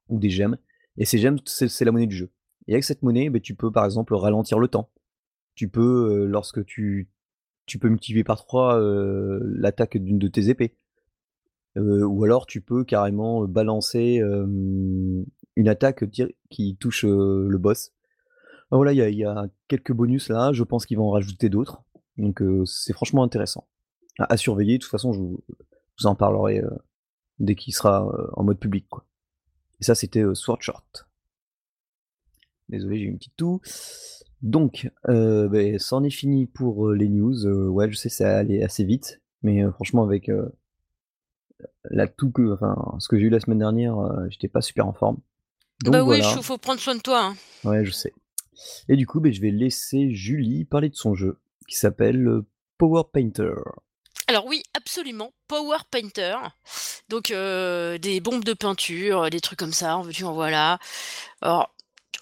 ou 0.09 0.19
des 0.19 0.31
gemmes. 0.31 0.57
Et 0.97 1.05
ces 1.05 1.19
gemmes, 1.19 1.39
c'est 1.47 1.85
la 1.85 1.93
monnaie 1.93 2.07
du 2.07 2.17
jeu. 2.17 2.31
Et 2.67 2.73
avec 2.73 2.85
cette 2.85 3.03
monnaie, 3.03 3.31
ben, 3.31 3.41
tu 3.41 3.55
peux 3.55 3.71
par 3.71 3.85
exemple 3.85 4.15
ralentir 4.15 4.59
le 4.59 4.69
temps. 4.69 4.91
Tu 5.55 5.69
peux, 5.69 6.11
euh, 6.11 6.27
lorsque 6.27 6.65
tu, 6.65 7.09
tu 7.67 7.79
peux 7.79 7.89
multiplier 7.89 8.25
par 8.25 8.37
3 8.45 8.79
l'attaque 9.41 9.97
d'une 9.97 10.19
de 10.19 10.29
tes 10.29 10.49
épées. 10.49 10.77
ou 11.77 12.25
alors 12.25 12.47
tu 12.47 12.61
peux 12.61 12.85
carrément 12.85 13.47
balancer 13.47 14.21
une 15.57 15.69
attaque 15.69 16.05
qui 16.51 16.77
touche 16.77 17.05
le 17.05 17.57
boss. 17.59 17.93
Ah, 18.71 18.77
voilà, 18.77 18.93
il 18.93 19.17
y, 19.17 19.25
a 19.25 19.47
quelques 19.69 19.93
bonus 19.93 20.29
là, 20.29 20.53
je 20.53 20.63
pense 20.63 20.87
qu'ils 20.87 20.99
vont 20.99 21.09
en 21.09 21.13
rajouter 21.13 21.49
d'autres. 21.49 21.83
Donc 22.19 22.43
c'est 22.67 22.93
franchement 22.93 23.23
intéressant. 23.23 23.67
À, 24.19 24.37
surveiller, 24.37 24.79
de 24.79 24.83
toute 24.83 24.91
façon, 24.91 25.13
je 25.13 25.21
vous, 25.21 25.43
en 26.05 26.15
parlerai 26.15 26.63
dès 27.39 27.55
qu'il 27.55 27.73
sera 27.73 28.07
en 28.35 28.45
mode 28.45 28.59
public. 28.59 28.87
Quoi. 28.91 29.07
Et 29.81 29.85
ça, 29.85 29.95
c'était 29.95 30.23
Sword 30.35 30.63
Short. 30.63 31.09
désolé, 32.69 32.99
j'ai 32.99 33.05
eu 33.05 33.09
une 33.09 33.19
petite 33.19 33.37
toux. 33.37 33.61
Donc, 34.43 34.91
heu, 35.09 35.49
beh, 35.49 35.79
ça 35.79 35.97
en 35.97 36.05
est 36.05 36.11
fini 36.11 36.47
pour, 36.47 36.93
les 36.93 37.09
news, 37.09 37.47
ouais, 37.47 37.91
je 37.91 37.97
sais, 37.97 38.09
ça 38.09 38.39
allait 38.39 38.63
assez 38.63 38.85
vite, 38.85 39.21
mais 39.43 39.63
franchement 39.73 40.03
avec, 40.03 40.31
la 41.91 42.09
toux 42.09 42.31
que 42.31 42.53
enfin, 42.53 42.77
ce 42.99 43.09
que 43.09 43.19
j'ai 43.19 43.27
eu 43.27 43.31
la 43.31 43.41
semaine 43.41 43.59
dernière, 43.59 43.97
j'étais 44.31 44.49
pas 44.49 44.61
super 44.61 44.87
en 44.87 44.93
forme. 44.93 45.19
Bah 45.85 45.91
Donc 45.91 46.09
oui, 46.09 46.21
voilà. 46.21 46.35
chou 46.35 46.43
faut 46.43 46.59
prendre 46.59 46.81
soin 46.81 46.95
de 46.95 47.01
toi, 47.01 47.25
hein. 47.25 47.37
Ouais, 47.65 47.85
je 47.85 47.91
sais. 47.91 48.13
Et 48.89 48.97
du 48.97 49.07
coup, 49.07 49.21
beh, 49.21 49.33
je 49.33 49.41
vais 49.41 49.51
laisser 49.51 50.11
Julie 50.15 50.65
parler 50.65 50.89
de 50.89 50.95
son 50.95 51.15
jeu 51.15 51.39
qui 51.69 51.77
s'appelle, 51.77 52.43
Power 52.79 53.05
Painter. 53.13 53.55
Alors 54.27 54.47
oui, 54.47 54.63
absolument, 54.73 55.33
Power 55.49 55.79
Painter, 55.91 56.37
donc 57.09 57.31
heu, 57.31 57.99
des 57.99 58.21
bombes 58.21 58.45
de 58.45 58.55
peinture, 58.55 59.29
des 59.29 59.41
trucs 59.41 59.59
comme 59.59 59.73
ça, 59.75 59.99
en 59.99 60.03
veux-tu, 60.03 60.25
voilà. 60.25 60.79
Alors, 61.43 61.75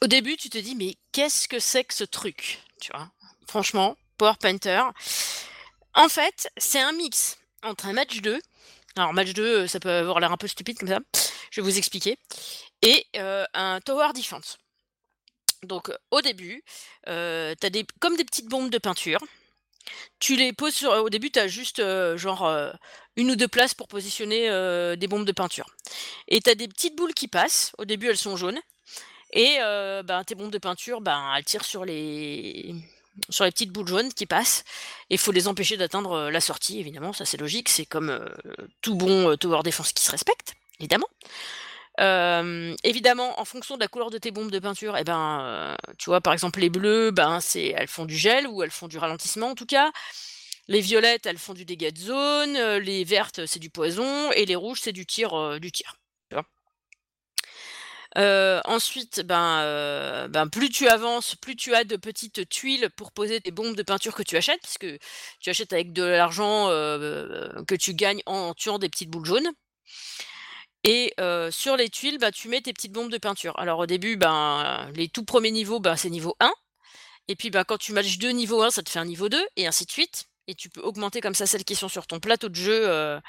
au 0.02 0.08
début, 0.08 0.36
tu 0.36 0.50
te 0.50 0.58
dis: 0.58 0.74
«Mais 0.74 0.96
qu'est-ce 1.12 1.46
que 1.46 1.60
c'est 1.60 1.84
que 1.84 1.94
ce 1.94 2.04
truc?» 2.04 2.60
tu 2.80 2.90
vois? 2.92 3.08
Franchement, 3.48 3.96
Power 4.18 4.34
Painter, 4.40 4.82
en 5.94 6.08
fait, 6.08 6.50
c'est 6.56 6.80
un 6.80 6.92
mix 6.92 7.38
entre 7.62 7.86
un 7.86 7.92
match 7.92 8.20
2, 8.20 8.40
alors 8.96 9.12
match 9.12 9.32
2, 9.32 9.62
heu, 9.64 9.66
ça 9.68 9.78
peut 9.78 9.90
avoir 9.90 10.18
l'air 10.18 10.32
un 10.32 10.36
peu 10.36 10.48
stupide 10.48 10.78
comme 10.78 10.88
ça, 10.88 10.98
je 11.52 11.60
vais 11.60 11.64
vous 11.64 11.78
expliquer 11.78 12.18
et 12.82 13.06
un 13.14 13.80
Tower 13.84 14.08
Defense. 14.12 14.58
Donc 15.62 15.92
au 16.10 16.20
début, 16.20 16.64
tu 17.06 17.10
as 17.12 17.70
des 17.70 17.86
comme 18.00 18.16
des 18.16 18.24
petites 18.24 18.48
bombes 18.48 18.70
de 18.70 18.78
peinture. 18.78 19.20
Tu 20.20 20.36
les 20.36 20.52
poses 20.52 20.84
au 20.84 21.10
début, 21.10 21.30
tu 21.30 21.38
as 21.38 21.48
juste, 21.48 21.80
heu, 21.80 22.16
genre, 22.16 22.46
heu, 22.46 22.72
1 23.16 23.28
ou 23.30 23.36
2 23.36 23.48
places 23.48 23.74
pour 23.74 23.88
positionner, 23.88 24.48
heu, 24.50 24.96
des 24.96 25.08
bombes 25.08 25.26
de 25.26 25.32
peinture. 25.32 25.66
Et 26.28 26.40
tu 26.40 26.50
as 26.50 26.54
des 26.54 26.68
petites 26.68 26.96
boules 26.96 27.14
qui 27.14 27.28
passent. 27.28 27.72
Au 27.78 27.84
début, 27.84 28.08
elles 28.08 28.16
sont 28.16 28.36
jaunes. 28.36 28.60
Et 29.32 29.58
ben, 30.04 30.24
tes 30.26 30.34
bombes 30.34 30.52
de 30.52 30.58
peinture, 30.58 31.00
ben, 31.00 31.34
elles 31.36 31.44
tirent 31.44 31.64
sur 31.64 31.84
les 31.84 32.74
petites 33.30 33.72
boules 33.72 33.88
jaunes 33.88 34.12
qui 34.12 34.26
passent. 34.26 34.64
Et 35.10 35.14
il 35.14 35.18
faut 35.18 35.32
les 35.32 35.48
empêcher 35.48 35.76
d'atteindre, 35.76 36.30
la 36.30 36.40
sortie 36.40 36.80
évidemment, 36.80 37.12
ça 37.12 37.24
c'est 37.24 37.38
logique, 37.38 37.68
c'est 37.70 37.86
comme, 37.86 38.18
tout 38.82 38.94
bon, 38.94 39.36
tower 39.36 39.62
defense 39.64 39.92
qui 39.92 40.04
se 40.04 40.10
respecte, 40.10 40.54
évidemment. 40.80 41.08
Évidemment, 41.98 43.38
en 43.40 43.44
fonction 43.44 43.76
de 43.76 43.80
la 43.80 43.88
couleur 43.88 44.10
de 44.10 44.18
tes 44.18 44.30
bombes 44.30 44.50
de 44.50 44.58
peinture 44.58 44.96
et 44.96 45.04
ben, 45.04 45.76
tu 45.98 46.10
vois, 46.10 46.20
par 46.20 46.32
exemple, 46.32 46.60
les 46.60 46.70
bleues, 46.70 47.10
ben, 47.10 47.40
c'est 47.40 47.74
elles 47.76 47.88
font 47.88 48.04
du 48.06 48.16
gel 48.16 48.46
ou 48.46 48.62
elles 48.62 48.70
font 48.70 48.88
du 48.88 48.98
ralentissement 48.98 49.50
en 49.50 49.54
tout 49.54 49.66
cas. 49.66 49.92
Les 50.68 50.80
violettes, 50.80 51.26
elles 51.26 51.38
font 51.38 51.54
du 51.54 51.64
dégât 51.64 51.90
de 51.90 51.98
zone, 51.98 52.56
les 52.78 53.04
vertes, 53.04 53.46
c'est 53.46 53.58
du 53.58 53.70
poison 53.70 54.30
et 54.32 54.46
les 54.46 54.56
rouges, 54.56 54.80
c'est 54.80 54.92
du 54.92 55.06
tir, 55.06 55.60
du 55.60 55.72
tir, 55.72 55.96
ensuite, 58.64 59.22
ben, 59.22 60.28
ben, 60.28 60.48
plus 60.48 60.70
tu 60.70 60.88
avances, 60.88 61.34
plus 61.36 61.56
tu 61.56 61.74
as 61.74 61.84
de 61.84 61.96
petites 61.96 62.48
tuiles 62.48 62.88
pour 62.96 63.12
poser 63.12 63.40
tes 63.40 63.50
bombes 63.50 63.76
de 63.76 63.82
peinture 63.82 64.14
que 64.14 64.22
tu 64.22 64.36
achètes, 64.36 64.62
puisque 64.62 64.86
tu 65.40 65.50
achètes 65.50 65.72
avec 65.72 65.92
de 65.92 66.04
l'argent, 66.04 66.68
que 66.68 67.74
tu 67.74 67.94
gagnes 67.94 68.22
en 68.26 68.54
tuant 68.54 68.78
des 68.78 68.88
petites 68.88 69.10
boules 69.10 69.26
jaunes 69.26 69.50
et 70.84 71.14
sur 71.50 71.76
les 71.76 71.88
tuiles, 71.90 72.18
bah, 72.18 72.30
tu 72.32 72.48
mets 72.48 72.60
tes 72.60 72.72
petites 72.72 72.92
bombes 72.92 73.10
de 73.10 73.18
peinture. 73.18 73.58
Alors 73.58 73.78
au 73.80 73.86
début, 73.86 74.16
ben, 74.16 74.90
les 74.94 75.08
tout 75.08 75.22
1ers 75.24 75.52
niveaux, 75.52 75.80
ben, 75.80 75.96
c'est 75.96 76.10
niveau 76.10 76.36
1 76.40 76.52
et 77.28 77.36
puis, 77.36 77.50
bah, 77.50 77.64
quand 77.64 77.78
tu 77.78 77.92
matches 77.92 78.18
2 78.18 78.30
niveau 78.30 78.62
1, 78.62 78.70
ça 78.70 78.82
te 78.82 78.90
fait 78.90 78.98
un 78.98 79.04
niveau 79.04 79.28
2 79.28 79.44
et 79.56 79.66
ainsi 79.66 79.86
de 79.86 79.90
suite 79.90 80.24
et 80.48 80.54
tu 80.54 80.68
peux 80.68 80.80
augmenter 80.80 81.20
comme 81.20 81.34
ça 81.34 81.46
celles 81.46 81.64
qui 81.64 81.76
sont 81.76 81.88
sur 81.88 82.06
ton 82.06 82.18
plateau 82.18 82.48
de 82.48 82.56
jeu, 82.56 83.20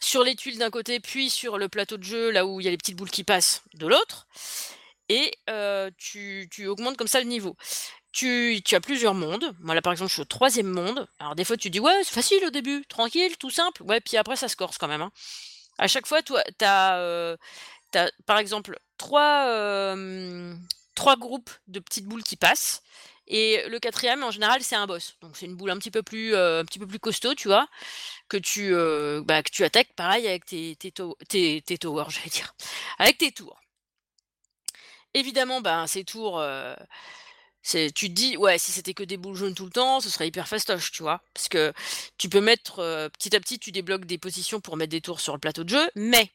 sur 0.00 0.24
les 0.24 0.34
tuiles 0.36 0.58
d'un 0.58 0.70
côté, 0.70 1.00
puis 1.00 1.30
sur 1.30 1.58
le 1.58 1.68
plateau 1.68 1.96
de 1.98 2.02
jeu, 2.02 2.30
là 2.30 2.46
où 2.46 2.60
il 2.60 2.64
y 2.64 2.68
a 2.68 2.70
les 2.70 2.78
petites 2.78 2.96
boules 2.96 3.10
qui 3.10 3.24
passent, 3.24 3.62
de 3.74 3.86
l'autre 3.86 4.26
et 5.10 5.32
tu 5.98 6.48
tu 6.50 6.66
augmentes 6.66 6.96
comme 6.96 7.08
ça 7.08 7.20
le 7.20 7.26
niveau. 7.26 7.56
Tu 8.12 8.62
tu 8.64 8.74
as 8.74 8.80
plusieurs 8.80 9.14
mondes. 9.14 9.54
Moi, 9.60 9.74
là, 9.74 9.82
par 9.82 9.92
exemple, 9.92 10.08
je 10.08 10.14
suis 10.14 10.22
au 10.22 10.24
3e 10.24 10.62
monde. 10.64 11.06
Alors 11.18 11.34
des 11.34 11.44
fois, 11.44 11.56
tu 11.56 11.68
dis: 11.68 11.80
«Ouais, 11.80 12.00
c'est 12.04 12.14
facile 12.14 12.44
au 12.46 12.50
début, 12.50 12.84
tranquille, 12.88 13.36
tout 13.38 13.50
simple». 13.50 13.82
Ouais, 13.82 14.00
puis 14.00 14.16
après 14.16 14.36
ça 14.36 14.48
se 14.48 14.56
corse 14.56 14.78
quand 14.78 14.88
même, 14.88 15.02
hein. 15.02 15.10
À 15.78 15.88
chaque 15.88 16.06
fois, 16.06 16.22
tu 16.22 16.34
as, 16.64 17.36
par 18.26 18.38
exemple, 18.38 18.78
3, 18.98 19.46
hem, 19.92 20.60
3 20.94 21.16
groupes 21.16 21.50
de 21.68 21.80
petites 21.80 22.06
boules 22.06 22.22
qui 22.22 22.36
passent 22.36 22.82
et 23.26 23.64
le 23.68 23.78
4e, 23.78 24.22
en 24.22 24.30
général, 24.30 24.62
c'est 24.62 24.76
un 24.76 24.86
boss. 24.86 25.16
Donc 25.22 25.36
c'est 25.36 25.46
une 25.46 25.56
boule 25.56 25.70
un 25.70 25.78
petit 25.78 25.90
peu 25.90 26.02
plus, 26.02 26.34
costaud, 27.00 27.34
tu 27.34 27.48
vois? 27.48 27.66
Que 28.28 28.36
tu, 28.38 28.74
bah, 29.24 29.42
que 29.42 29.50
tu 29.50 29.64
attaques 29.64 29.94
pareil 29.96 30.26
avec 30.28 30.46
tes 30.46 30.76
tes 30.76 31.62
tes 31.62 31.78
towers, 31.78 32.06
j'allais 32.10 32.30
dire, 32.30 32.54
avec 32.98 33.18
tes 33.18 33.32
tours. 33.32 33.60
Évidemment, 35.14 35.60
ben, 35.60 35.86
ces 35.86 36.04
tours, 36.04 36.42
tu 37.64 37.90
te 37.92 38.06
dis: 38.14 38.36
«Ouais, 38.36 38.58
si 38.58 38.72
c'était 38.72 38.94
que 38.94 39.02
des 39.02 39.16
boules 39.16 39.36
jaunes 39.36 39.54
tout 39.54 39.64
le 39.64 39.70
temps, 39.70 40.00
ce 40.00 40.10
serait 40.10 40.28
hyper 40.28 40.48
fastoche», 40.48 40.92
tu 40.92 41.02
vois? 41.02 41.22
Parce 41.34 41.48
que 41.48 41.72
tu 42.18 42.28
peux 42.28 42.40
mettre, 42.40 42.80
heu, 42.80 43.08
petit 43.10 43.34
à 43.36 43.40
petit, 43.40 43.58
tu 43.58 43.72
débloques 43.72 44.04
des 44.06 44.18
positions 44.18 44.60
pour 44.60 44.76
mettre 44.76 44.90
des 44.90 45.00
tours 45.00 45.20
sur 45.20 45.32
le 45.34 45.40
plateau 45.40 45.64
de 45.64 45.70
jeu, 45.70 45.90
mais 45.96 46.30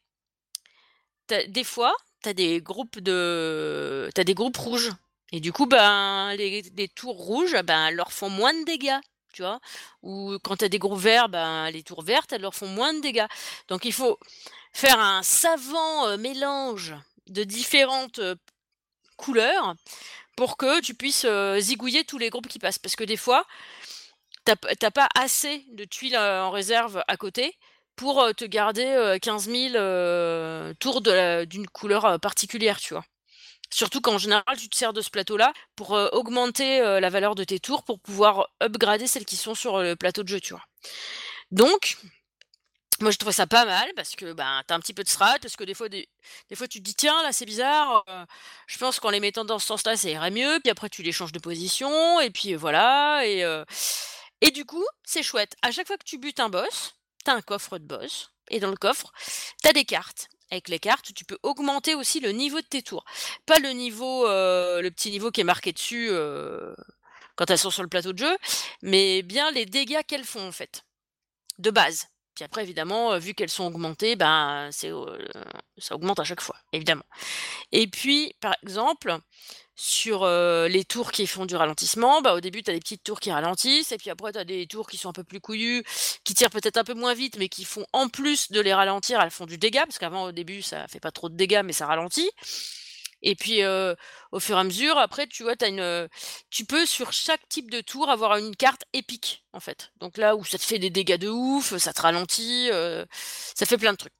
des 1.48 1.64
fois, 1.64 1.94
tu 2.22 2.28
as 2.28 2.34
des 2.34 2.60
groupes 2.60 2.98
de 2.98 4.10
tu 4.14 4.20
as 4.20 4.24
des 4.24 4.34
groupes 4.34 4.56
rouges 4.56 4.90
et 5.32 5.40
du 5.40 5.52
coup, 5.52 5.66
ben, 5.66 6.34
les 6.36 6.88
tours 6.88 7.16
rouges, 7.16 7.56
ben, 7.62 7.86
elles 7.86 7.94
leur 7.94 8.12
font 8.12 8.28
moins 8.30 8.52
de 8.52 8.64
dégâts, 8.64 8.98
tu 9.32 9.42
vois? 9.42 9.60
Ou 10.02 10.36
quand 10.42 10.56
tu 10.56 10.68
des 10.68 10.78
groupes 10.80 10.98
verts, 10.98 11.28
ben, 11.28 11.70
les 11.70 11.82
tours 11.84 12.02
vertes, 12.02 12.32
elles 12.32 12.42
leur 12.42 12.54
font 12.54 12.66
moins 12.66 12.92
de 12.92 13.00
dégâts. 13.00 13.26
Donc 13.68 13.84
il 13.84 13.92
faut 13.92 14.18
faire 14.72 14.98
un 14.98 15.22
savant, 15.22 16.08
heu, 16.08 16.16
mélange 16.16 16.94
de 17.28 17.44
différentes, 17.44 18.18
heu, 18.18 18.36
couleurs 19.20 19.74
pour 20.36 20.56
que 20.58 20.80
tu 20.82 20.94
puisses, 20.94 21.24
heu, 21.26 21.60
zigouiller 21.60 22.04
tous 22.04 22.18
les 22.18 22.30
groupes 22.30 22.48
qui 22.48 22.58
passent. 22.60 22.78
Parce 22.80 22.96
que 22.96 23.04
des 23.04 23.18
fois, 23.18 23.44
tu 24.46 24.52
as 24.52 24.56
p 24.56 24.68
tu 24.80 24.86
as 24.86 24.90
pas 24.90 25.08
assez 25.16 25.64
de 25.72 25.84
tuiles, 25.84 26.14
heu, 26.16 26.40
en 26.42 26.50
réserve 26.50 27.02
à 27.08 27.16
côté 27.16 27.54
pour, 27.96 28.22
heu, 28.24 28.34
te 28.34 28.44
garder, 28.46 28.86
heu, 28.86 29.18
15 29.20 29.48
000, 29.48 29.76
heu, 29.76 30.74
tours 30.80 31.02
d'une 31.02 31.66
couleur, 31.68 32.18
particulière, 32.20 32.78
tu 32.80 32.94
vois? 32.94 33.04
Surtout 33.72 34.00
qu'en 34.02 34.18
général, 34.18 34.44
tu 34.58 34.68
te 34.70 34.76
sers 34.76 34.92
de 34.94 35.02
ce 35.02 35.10
plateau-là 35.10 35.52
pour, 35.76 35.92
augmenter, 36.12 36.80
la 37.00 37.10
valeur 37.10 37.34
de 37.36 37.44
tes 37.44 37.60
tours 37.60 37.84
pour 37.84 38.00
pouvoir 38.00 38.48
upgrader 38.62 39.06
celles 39.08 39.26
qui 39.26 39.36
sont 39.36 39.54
sur 39.56 39.80
le 39.82 39.96
plateau 39.96 40.22
de 40.24 40.28
jeu, 40.28 40.40
tu 40.40 40.54
vois? 40.54 40.64
Donc 41.52 41.96
moi, 43.00 43.10
je 43.10 43.16
trouvais 43.18 43.32
ça 43.32 43.46
pas 43.46 43.64
mal 43.64 43.90
parce 43.96 44.14
que, 44.16 44.32
ben, 44.32 44.62
tu 44.66 44.72
as 44.72 44.76
un 44.76 44.80
petit 44.80 44.94
peu 44.94 45.02
de 45.04 45.08
strat, 45.08 45.38
parce 45.40 45.56
que 45.56 45.64
des 45.64 45.74
fois 45.74 45.88
des 45.88 46.06
fois, 46.54 46.68
tu 46.68 46.78
te 46.80 46.84
dis: 46.84 46.94
«Tiens, 46.94 47.22
là, 47.22 47.32
c'est 47.32 47.46
bizarre, 47.46 48.04
heu, 48.08 48.24
je 48.66 48.78
pense 48.78 49.00
qu'en 49.00 49.10
les 49.10 49.20
mettant 49.20 49.44
dans 49.44 49.58
ce 49.58 49.66
sens-là, 49.66 49.96
ça 49.96 50.08
irait 50.10 50.30
mieux», 50.30 50.60
puis 50.62 50.70
après 50.70 50.88
tu 50.90 51.02
les 51.02 51.12
changes 51.12 51.32
de 51.32 51.38
position 51.38 52.20
et 52.20 52.30
puis, 52.30 52.54
heu, 52.54 52.56
voilà 52.56 53.22
et 53.26 53.44
heu 53.44 53.64
et 54.42 54.50
du 54.50 54.64
coup, 54.64 54.84
c'est 55.04 55.22
chouette. 55.22 55.54
À 55.62 55.70
chaque 55.70 55.86
fois 55.86 55.98
que 55.98 56.04
tu 56.04 56.18
butes 56.18 56.40
un 56.40 56.48
boss, 56.48 56.94
tu 57.24 57.30
as 57.30 57.34
un 57.34 57.42
coffre 57.42 57.78
de 57.78 57.84
boss 57.84 58.32
et 58.50 58.58
dans 58.60 58.70
le 58.70 58.76
coffre, 58.76 59.12
tu 59.62 59.68
as 59.68 59.72
des 59.72 59.84
cartes. 59.84 60.28
Avec 60.50 60.68
les 60.68 60.78
cartes, 60.80 61.12
tu 61.14 61.24
peux 61.24 61.38
augmenter 61.42 61.94
aussi 61.94 62.20
le 62.20 62.32
niveau 62.32 62.60
de 62.60 62.66
tes 62.66 62.82
tours. 62.82 63.04
Pas 63.46 63.58
le 63.60 63.70
niveau, 63.70 64.26
le 64.26 64.88
petit 64.90 65.10
niveau 65.10 65.30
qui 65.30 65.42
est 65.42 65.44
marqué 65.44 65.72
dessus, 65.72 66.10
quand 67.36 67.50
elles 67.50 67.58
sont 67.58 67.70
sur 67.70 67.82
le 67.82 67.88
plateau 67.88 68.12
de 68.12 68.18
jeu, 68.18 68.36
mais 68.82 69.22
bien 69.22 69.50
les 69.52 69.66
dégâts 69.66 70.02
qu'elles 70.06 70.24
font, 70.24 70.48
en 70.48 70.52
fait, 70.52 70.84
de 71.58 71.70
base. 71.70 72.08
Puis 72.40 72.46
après 72.46 72.62
évidemment, 72.62 73.12
heu, 73.12 73.18
vu 73.18 73.34
qu'elles 73.34 73.50
sont 73.50 73.66
augmentées, 73.66 74.16
ben, 74.16 74.70
heu, 74.84 75.18
ça 75.76 75.94
augmente 75.94 76.18
à 76.20 76.24
chaque 76.24 76.40
fois, 76.40 76.56
évidemment. 76.72 77.02
Et 77.70 77.86
puis, 77.86 78.32
par 78.40 78.54
exemple, 78.62 79.14
sur, 79.76 80.24
heu, 80.24 80.66
les 80.68 80.84
tours 80.84 81.12
qui 81.12 81.26
font 81.26 81.44
du 81.44 81.54
ralentissement, 81.54 82.22
bah, 82.22 82.34
au 82.34 82.40
début, 82.40 82.62
tu 82.62 82.70
as 82.70 82.74
des 82.74 82.80
petites 82.80 83.04
tours 83.04 83.20
qui 83.20 83.30
ralentissent 83.30 83.92
et 83.92 83.98
puis 83.98 84.08
après 84.08 84.32
tu 84.32 84.38
as 84.38 84.44
des 84.44 84.66
tours 84.66 84.88
qui 84.88 84.96
sont 84.96 85.10
un 85.10 85.12
peu 85.12 85.24
plus 85.24 85.40
couillues, 85.40 85.84
qui 86.24 86.32
tirent 86.32 86.48
peut-être 86.50 86.78
un 86.78 86.84
peu 86.84 86.94
moins 86.94 87.12
vite, 87.12 87.36
mais 87.38 87.50
qui 87.50 87.64
font 87.64 87.84
en 87.92 88.08
plus 88.08 88.50
de 88.52 88.60
les 88.60 88.72
ralentir, 88.72 89.20
elles 89.20 89.30
font 89.30 89.46
du 89.46 89.58
dégât 89.58 89.84
parce 89.84 89.98
qu'avant, 89.98 90.24
au 90.24 90.32
début, 90.32 90.62
ça 90.62 90.88
fait 90.88 91.00
pas 91.00 91.12
trop 91.12 91.28
de 91.28 91.36
dégâts, 91.36 91.60
mais 91.62 91.74
ça 91.74 91.84
ralentit 91.86 92.30
et 93.22 93.34
puis, 93.36 93.60
au 94.32 94.40
fur 94.40 94.56
et 94.56 94.60
à 94.60 94.64
mesure, 94.64 94.96
après, 94.98 95.26
tu 95.26 95.42
vois, 95.42 95.54
as 95.60 95.68
une, 95.68 96.08
tu 96.50 96.64
peux 96.64 96.86
sur 96.86 97.12
chaque 97.12 97.48
type 97.48 97.70
de 97.70 97.80
tour 97.80 98.08
avoir 98.10 98.36
une 98.36 98.56
carte 98.56 98.84
épique, 98.92 99.44
en 99.52 99.60
fait. 99.60 99.92
Donc 99.98 100.16
là 100.16 100.36
où 100.36 100.44
ça 100.44 100.58
te 100.58 100.64
fait 100.64 100.78
des 100.78 100.90
dégâts 100.90 101.18
de 101.18 101.28
ouf, 101.28 101.76
ça 101.76 101.92
te 101.92 102.00
ralentit, 102.02 102.70
ça 103.54 103.66
fait 103.66 103.78
plein 103.78 103.92
de 103.92 103.98
trucs, 103.98 104.14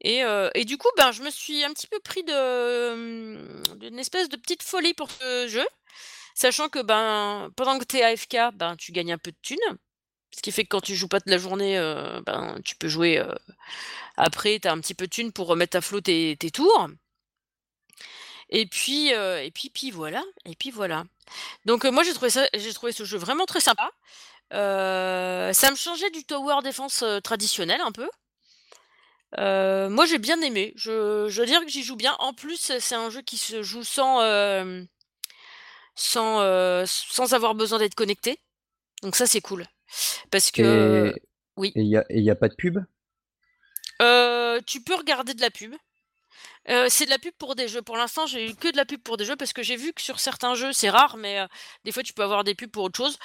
et 0.00 0.22
et 0.54 0.64
du 0.64 0.78
coup, 0.78 0.88
ben, 0.96 1.12
je 1.12 1.22
me 1.22 1.30
suis 1.30 1.64
un 1.64 1.72
petit 1.72 1.86
peu 1.86 1.98
pris 2.00 2.22
de, 2.24 3.74
d'une 3.76 3.98
espèce 3.98 4.28
de 4.28 4.36
petite 4.36 4.62
folie 4.62 4.94
pour 4.94 5.10
ce 5.10 5.48
jeu, 5.48 5.66
sachant 6.34 6.68
que, 6.68 6.82
ben, 6.82 7.50
pendant 7.56 7.78
que 7.78 7.84
tu 7.84 7.96
es 7.98 8.02
AFK, 8.02 8.36
ben, 8.54 8.76
tu 8.76 8.92
gagnes 8.92 9.12
un 9.12 9.18
peu 9.18 9.32
de 9.32 9.36
thunes. 9.42 9.78
Ce 10.36 10.42
qui 10.42 10.50
fait 10.52 10.64
que 10.64 10.68
quand 10.70 10.80
tu 10.80 10.96
joues 10.96 11.08
pas 11.08 11.20
toute 11.20 11.30
la 11.30 11.38
journée, 11.38 11.78
ben, 12.26 12.58
tu 12.64 12.76
peux 12.76 12.88
jouer, 12.88 13.22
après, 14.16 14.58
tu 14.60 14.68
as 14.68 14.72
un 14.72 14.80
petit 14.80 14.94
peu 14.94 15.06
de 15.06 15.10
thunes 15.10 15.32
pour 15.32 15.46
remettre 15.48 15.76
à 15.76 15.80
flot 15.80 16.00
tes 16.00 16.36
tours 16.52 16.88
et 18.50 18.66
puis, 18.66 19.12
heu 19.14 19.38
et 19.42 19.50
puis 19.50 19.70
puis 19.70 19.90
voilà 19.90 20.22
et 20.46 20.54
puis 20.56 20.70
voilà. 20.70 21.04
Donc 21.66 21.84
heu, 21.84 21.90
moi, 21.90 22.02
j'ai 22.04 22.14
trouvé 22.14 22.30
ça 22.30 22.46
j'ai 22.54 22.72
trouvé 22.74 22.92
ce 22.92 23.04
jeu 23.04 23.18
vraiment 23.18 23.46
très 23.46 23.60
sympa. 23.60 23.90
Heu, 24.54 25.52
ça 25.54 25.70
me 25.70 25.76
changeait 25.76 26.10
du 26.10 26.24
tower 26.24 26.62
defense, 26.64 27.04
traditionnel 27.24 27.80
un 27.82 27.92
peu 27.92 28.08
moi 29.36 30.06
j'ai 30.06 30.18
bien 30.18 30.40
aimé. 30.42 30.72
Je 30.76 31.26
je 31.28 31.36
dois 31.36 31.46
dire 31.46 31.60
que 31.60 31.68
j'y 31.68 31.82
joue 31.82 31.96
bien. 31.96 32.16
En 32.20 32.32
plus, 32.32 32.72
c'est 32.78 32.94
un 32.94 33.10
jeu 33.10 33.22
qui 33.22 33.36
se 33.36 33.62
joue 33.62 33.82
sans, 33.82 34.20
sans, 35.96 36.86
sans 36.86 37.34
avoir 37.34 37.54
besoin 37.54 37.78
d'être 37.78 37.94
connecté. 37.96 38.38
Donc 39.02 39.16
ça, 39.16 39.26
c'est 39.26 39.40
cool. 39.40 39.66
Parce 40.30 40.50
que 40.50 40.62
Et 40.62 41.22
oui? 41.56 41.72
et 41.76 41.82
il 41.82 42.22
y 42.24 42.30
a 42.30 42.34
pas 42.36 42.48
de 42.48 42.54
pub? 42.54 42.78
Tu 44.66 44.80
peux 44.82 44.94
regarder 44.94 45.34
de 45.34 45.40
la 45.40 45.50
pub. 45.50 45.74
Heu, 46.68 46.88
c'est 46.88 47.04
de 47.04 47.10
la 47.10 47.18
pub 47.18 47.34
pour 47.38 47.54
des 47.54 47.68
jeux. 47.68 47.82
Pour 47.82 47.96
l'instant, 47.96 48.26
j'ai 48.26 48.50
eu 48.50 48.54
que 48.54 48.68
de 48.70 48.76
la 48.76 48.84
pub 48.86 49.00
pour 49.02 49.16
des 49.18 49.24
jeux 49.26 49.36
parce 49.36 49.52
que 49.52 49.62
j'ai 49.62 49.76
vu 49.76 49.92
que 49.92 50.00
sur 50.00 50.18
certains 50.18 50.54
jeux, 50.54 50.72
c'est 50.72 50.88
rare, 50.90 51.16
mais 51.18 51.40
heu, 51.40 51.46
des 51.84 51.92
fois 51.92 52.02
tu 52.02 52.12
peux 52.14 52.22
avoir 52.22 52.42
des 52.44 52.54
pubs 52.54 52.70
pour 52.70 52.84
autre 52.84 52.96
chose. 52.96 53.18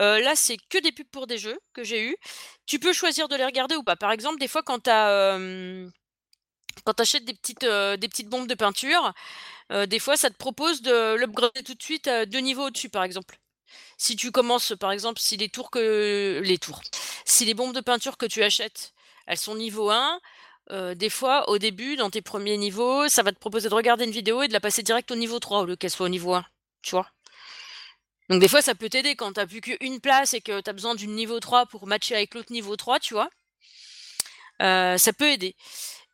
Heu, 0.00 0.20
là, 0.20 0.36
c'est 0.36 0.56
que 0.70 0.78
des 0.78 0.92
pubs 0.92 1.08
pour 1.10 1.26
des 1.26 1.38
jeux 1.38 1.58
que 1.72 1.82
j'ai 1.84 2.02
eu. 2.04 2.16
Tu 2.66 2.78
peux 2.78 2.92
choisir 2.92 3.26
de 3.28 3.34
les 3.36 3.44
regarder 3.44 3.74
ou 3.76 3.82
pas. 3.82 3.96
Par 3.96 4.12
exemple, 4.12 4.38
des 4.38 4.48
fois 4.48 4.62
quand 4.62 4.84
tu 4.84 4.90
achètes 6.98 7.24
des 7.24 7.34
petites, 7.34 8.28
bombes 8.28 8.48
de 8.48 8.54
peinture, 8.54 9.12
des 9.88 9.98
fois 10.00 10.16
ça 10.16 10.30
te 10.30 10.36
propose 10.36 10.82
de 10.82 11.14
l'upgrader 11.16 11.62
tout 11.64 11.74
de 11.74 11.82
suite, 11.82 12.08
heu, 12.08 12.26
2 12.26 12.40
niveaux 12.40 12.66
au-dessus, 12.68 12.90
par 12.90 13.04
exemple. 13.04 13.38
Si 13.98 14.16
tu 14.16 14.32
commences, 14.32 14.74
par 14.80 14.92
exemple, 14.92 15.20
si 15.20 15.36
les 15.38 15.48
tours 15.50 15.70
que 15.70 16.40
les 16.44 16.58
tours, 16.58 16.82
si 17.26 17.44
les 17.46 17.54
bombes 17.54 17.74
de 17.74 17.80
peinture 17.82 18.16
que 18.18 18.26
tu 18.26 18.42
achètes, 18.44 18.94
elles 19.26 19.38
sont 19.38 19.54
niveau 19.56 19.90
1, 19.90 20.20
heu, 20.70 20.94
des 20.94 21.10
fois, 21.10 21.48
au 21.50 21.58
début, 21.58 21.96
dans 21.96 22.10
tes 22.10 22.22
premiers 22.22 22.56
niveaux, 22.56 23.08
ça 23.08 23.22
va 23.22 23.32
te 23.32 23.38
proposer 23.38 23.68
de 23.68 23.74
regarder 23.74 24.04
une 24.04 24.10
vidéo 24.10 24.42
et 24.42 24.48
de 24.48 24.52
la 24.52 24.60
passer 24.60 24.82
direct 24.82 25.10
au 25.10 25.16
niveau 25.16 25.38
3 25.38 25.60
au 25.60 25.64
lieu 25.66 25.76
qu'elle 25.76 25.90
soit 25.90 26.06
au 26.06 26.10
niveau 26.10 26.34
1, 26.34 26.44
tu 26.82 26.92
vois? 26.92 27.08
Donc 28.30 28.40
des 28.40 28.48
fois, 28.48 28.62
ça 28.62 28.74
peut 28.74 28.88
t'aider 28.88 29.16
quand 29.16 29.34
tu 29.34 29.40
as 29.40 29.46
plus 29.46 29.60
qu'1 29.60 30.00
place 30.00 30.32
et 30.34 30.40
que 30.40 30.60
tu 30.60 30.70
as 30.70 30.72
besoin 30.72 30.94
d'une 30.94 31.14
niveau 31.14 31.40
3 31.40 31.66
pour 31.66 31.86
matcher 31.86 32.14
avec 32.14 32.34
l'autre 32.34 32.52
niveau 32.52 32.76
3, 32.76 32.98
tu 32.98 33.14
vois? 33.14 33.28
Heu, 34.62 34.96
ça 34.98 35.12
peut 35.12 35.30
aider 35.30 35.54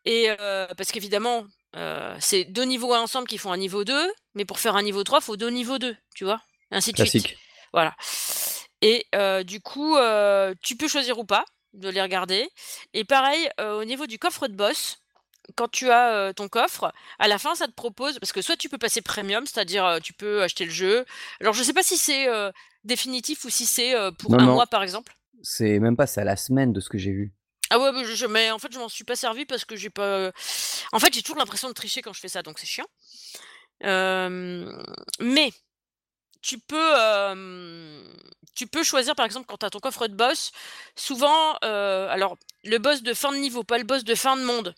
et 0.07 0.31
heu, 0.31 0.67
parce 0.77 0.91
qu'évidemment, 0.93 1.45
c'est 2.19 2.45
2 2.45 2.65
niveaux 2.65 2.95
ensemble 2.95 3.29
qui 3.29 3.39
font 3.39 3.53
un 3.53 3.57
niveau 3.59 3.85
2, 3.85 4.11
mais 4.35 4.45
pour 4.45 4.59
faire 4.59 4.77
un 4.77 4.83
niveau 4.83 5.05
3, 5.05 5.21
faut 5.21 5.37
2 5.37 5.51
niveaux 5.51 5.79
2, 5.79 5.97
tu 6.15 6.25
vois? 6.25 6.41
Ainsi 6.71 6.93
de 6.93 6.97
suite. 6.97 7.11
Classique. 7.13 7.39
Voilà 7.73 7.95
et 8.83 9.07
du 9.45 9.61
coup, 9.61 9.97
tu 10.63 10.77
peux 10.77 10.89
choisir 10.89 11.19
ou 11.19 11.25
pas 11.25 11.45
de 11.75 11.89
les 11.89 12.03
regarder 12.03 12.49
et 12.95 13.05
pareil, 13.05 13.49
heu, 13.61 13.75
au 13.75 13.85
niveau 13.85 14.07
du 14.07 14.19
coffre 14.19 14.49
de 14.49 14.55
boss, 14.55 14.99
quand 15.57 15.69
tu 15.69 15.91
as, 15.91 16.33
ton 16.35 16.49
coffre, 16.49 16.93
à 17.19 17.27
la 17.27 17.39
fin, 17.39 17.55
ça 17.55 17.67
te 17.67 17.73
propose 17.73 18.19
parce 18.21 18.33
que 18.33 18.43
soit 18.43 18.57
tu 18.57 18.69
peux 18.69 18.79
passer 18.79 19.03
premium, 19.03 19.47
c'est-à-dire, 19.47 19.99
tu 20.03 20.13
peux 20.13 20.43
acheter 20.43 20.65
le 20.65 20.71
jeu. 20.71 21.05
Alors 21.41 21.55
je 21.55 21.63
sais 21.63 21.73
pas 21.73 21.83
si 21.83 21.97
c'est, 21.97 22.29
définitif 22.85 23.45
ou 23.45 23.51
si 23.51 23.67
c'est, 23.67 23.95
pour 24.19 24.31
Non, 24.33 24.39
1 24.39 24.47
non, 24.47 24.55
mois, 24.55 24.67
par 24.67 24.83
exemple. 24.83 25.17
c'est 25.43 25.79
même 25.81 25.97
pas, 25.97 26.07
c'est 26.07 26.21
à 26.21 26.25
la 26.25 26.37
semaine 26.37 26.73
de 26.73 26.81
ce 26.81 26.89
que 26.89 26.99
j'ai 26.99 27.11
vu. 27.13 27.33
Ah 27.71 27.79
ouais, 27.79 27.91
mais 27.93 28.05
je 28.05 28.27
mais 28.27 28.51
en 28.51 28.59
fait, 28.59 28.73
je 28.73 28.79
m'en 28.79 28.89
suis 28.89 29.05
pas 29.05 29.17
servi 29.17 29.45
parce 29.45 29.65
que 29.65 29.77
j'ai 29.77 29.91
pas, 29.91 30.31
en 30.93 30.99
fait, 31.01 31.13
j'ai 31.13 31.23
toujours 31.23 31.39
l'impression 31.39 31.69
de 31.69 31.73
tricher 31.75 32.03
quand 32.03 32.13
je 32.13 32.21
fais 32.21 32.29
ça, 32.29 32.43
donc 32.43 32.59
c'est 32.59 32.67
chiant. 32.67 32.87
Mais 33.83 35.53
tu 36.43 36.59
peux, 36.59 36.95
choisir, 38.83 39.15
par 39.15 39.27
exemple, 39.27 39.47
quand 39.47 39.59
tu 39.59 39.67
as 39.67 39.71
ton 39.71 39.81
coffre 39.81 40.07
de 40.09 40.15
boss, 40.15 40.53
souvent, 40.97 41.55
alors 41.63 42.37
le 42.65 42.79
boss 42.79 43.03
de 43.03 43.15
fin 43.15 43.33
de 43.33 43.39
niveau, 43.39 43.65
pas 43.65 43.79
le 43.79 43.85
boss 43.85 44.05
de 44.05 44.15
fin 44.15 44.37
de 44.37 44.43
monde. 44.43 44.75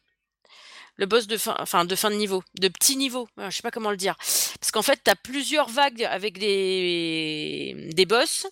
Le 0.97 1.07
boss 1.07 1.27
de 1.27 1.39
fin 1.39 1.57
enfin 1.59 1.87
de 1.87 1.97
fin 1.97 2.11
de 2.11 2.17
niveau, 2.17 2.45
de 2.61 2.69
petit 2.69 2.97
niveau, 2.97 3.27
voilà, 3.35 3.49
je 3.49 3.57
sais 3.57 3.63
pas 3.63 3.71
comment 3.71 3.91
le 3.91 3.97
dire. 3.97 4.15
Parce 4.61 4.71
qu'en 4.71 4.83
fait, 4.83 5.01
tu 5.03 5.11
as 5.11 5.17
plusieurs 5.17 5.71
vagues 5.71 6.05
avec 6.05 6.37
des 6.37 7.89
des 7.95 8.05
boss 8.05 8.47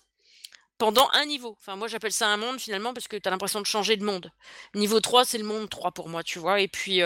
pendant 0.79 1.07
un 1.13 1.25
niveau. 1.25 1.55
Enfin, 1.59 1.75
moi, 1.75 1.87
j'appelle 1.87 2.11
ça 2.11 2.27
un 2.29 2.37
monde 2.37 2.59
finalement 2.59 2.95
parce 2.95 3.07
que 3.07 3.15
tu 3.15 3.27
as 3.27 3.31
l'impression 3.31 3.61
de 3.61 3.67
changer 3.67 3.95
de 3.95 4.03
monde. 4.03 4.31
Niveau 4.73 4.99
3, 4.99 5.23
c'est 5.23 5.37
le 5.37 5.43
monde 5.43 5.69
3 5.69 5.91
pour 5.91 6.09
moi, 6.09 6.23
tu 6.23 6.39
vois? 6.39 6.59
Et 6.61 6.67
puis, 6.67 7.01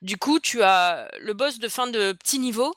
du 0.00 0.16
coup, 0.16 0.40
tu 0.40 0.62
as 0.62 1.06
le 1.20 1.34
boss 1.34 1.58
de 1.58 1.68
fin 1.68 1.86
de 1.86 2.12
petit 2.12 2.38
niveau, 2.38 2.74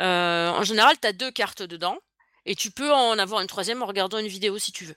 heu, 0.00 0.04
en 0.04 0.62
général, 0.64 0.96
tu 1.00 1.06
as 1.08 1.12
2 1.12 1.30
cartes 1.30 1.62
dedans 1.62 1.98
et 2.46 2.54
tu 2.54 2.70
peux 2.70 2.92
en 2.92 3.18
avoir 3.18 3.40
une 3.40 3.46
3e 3.48 3.82
en 3.82 3.86
regardant 3.86 4.18
une 4.18 4.28
vidéo 4.28 4.58
si 4.58 4.72
tu 4.72 4.84
veux. 4.84 4.96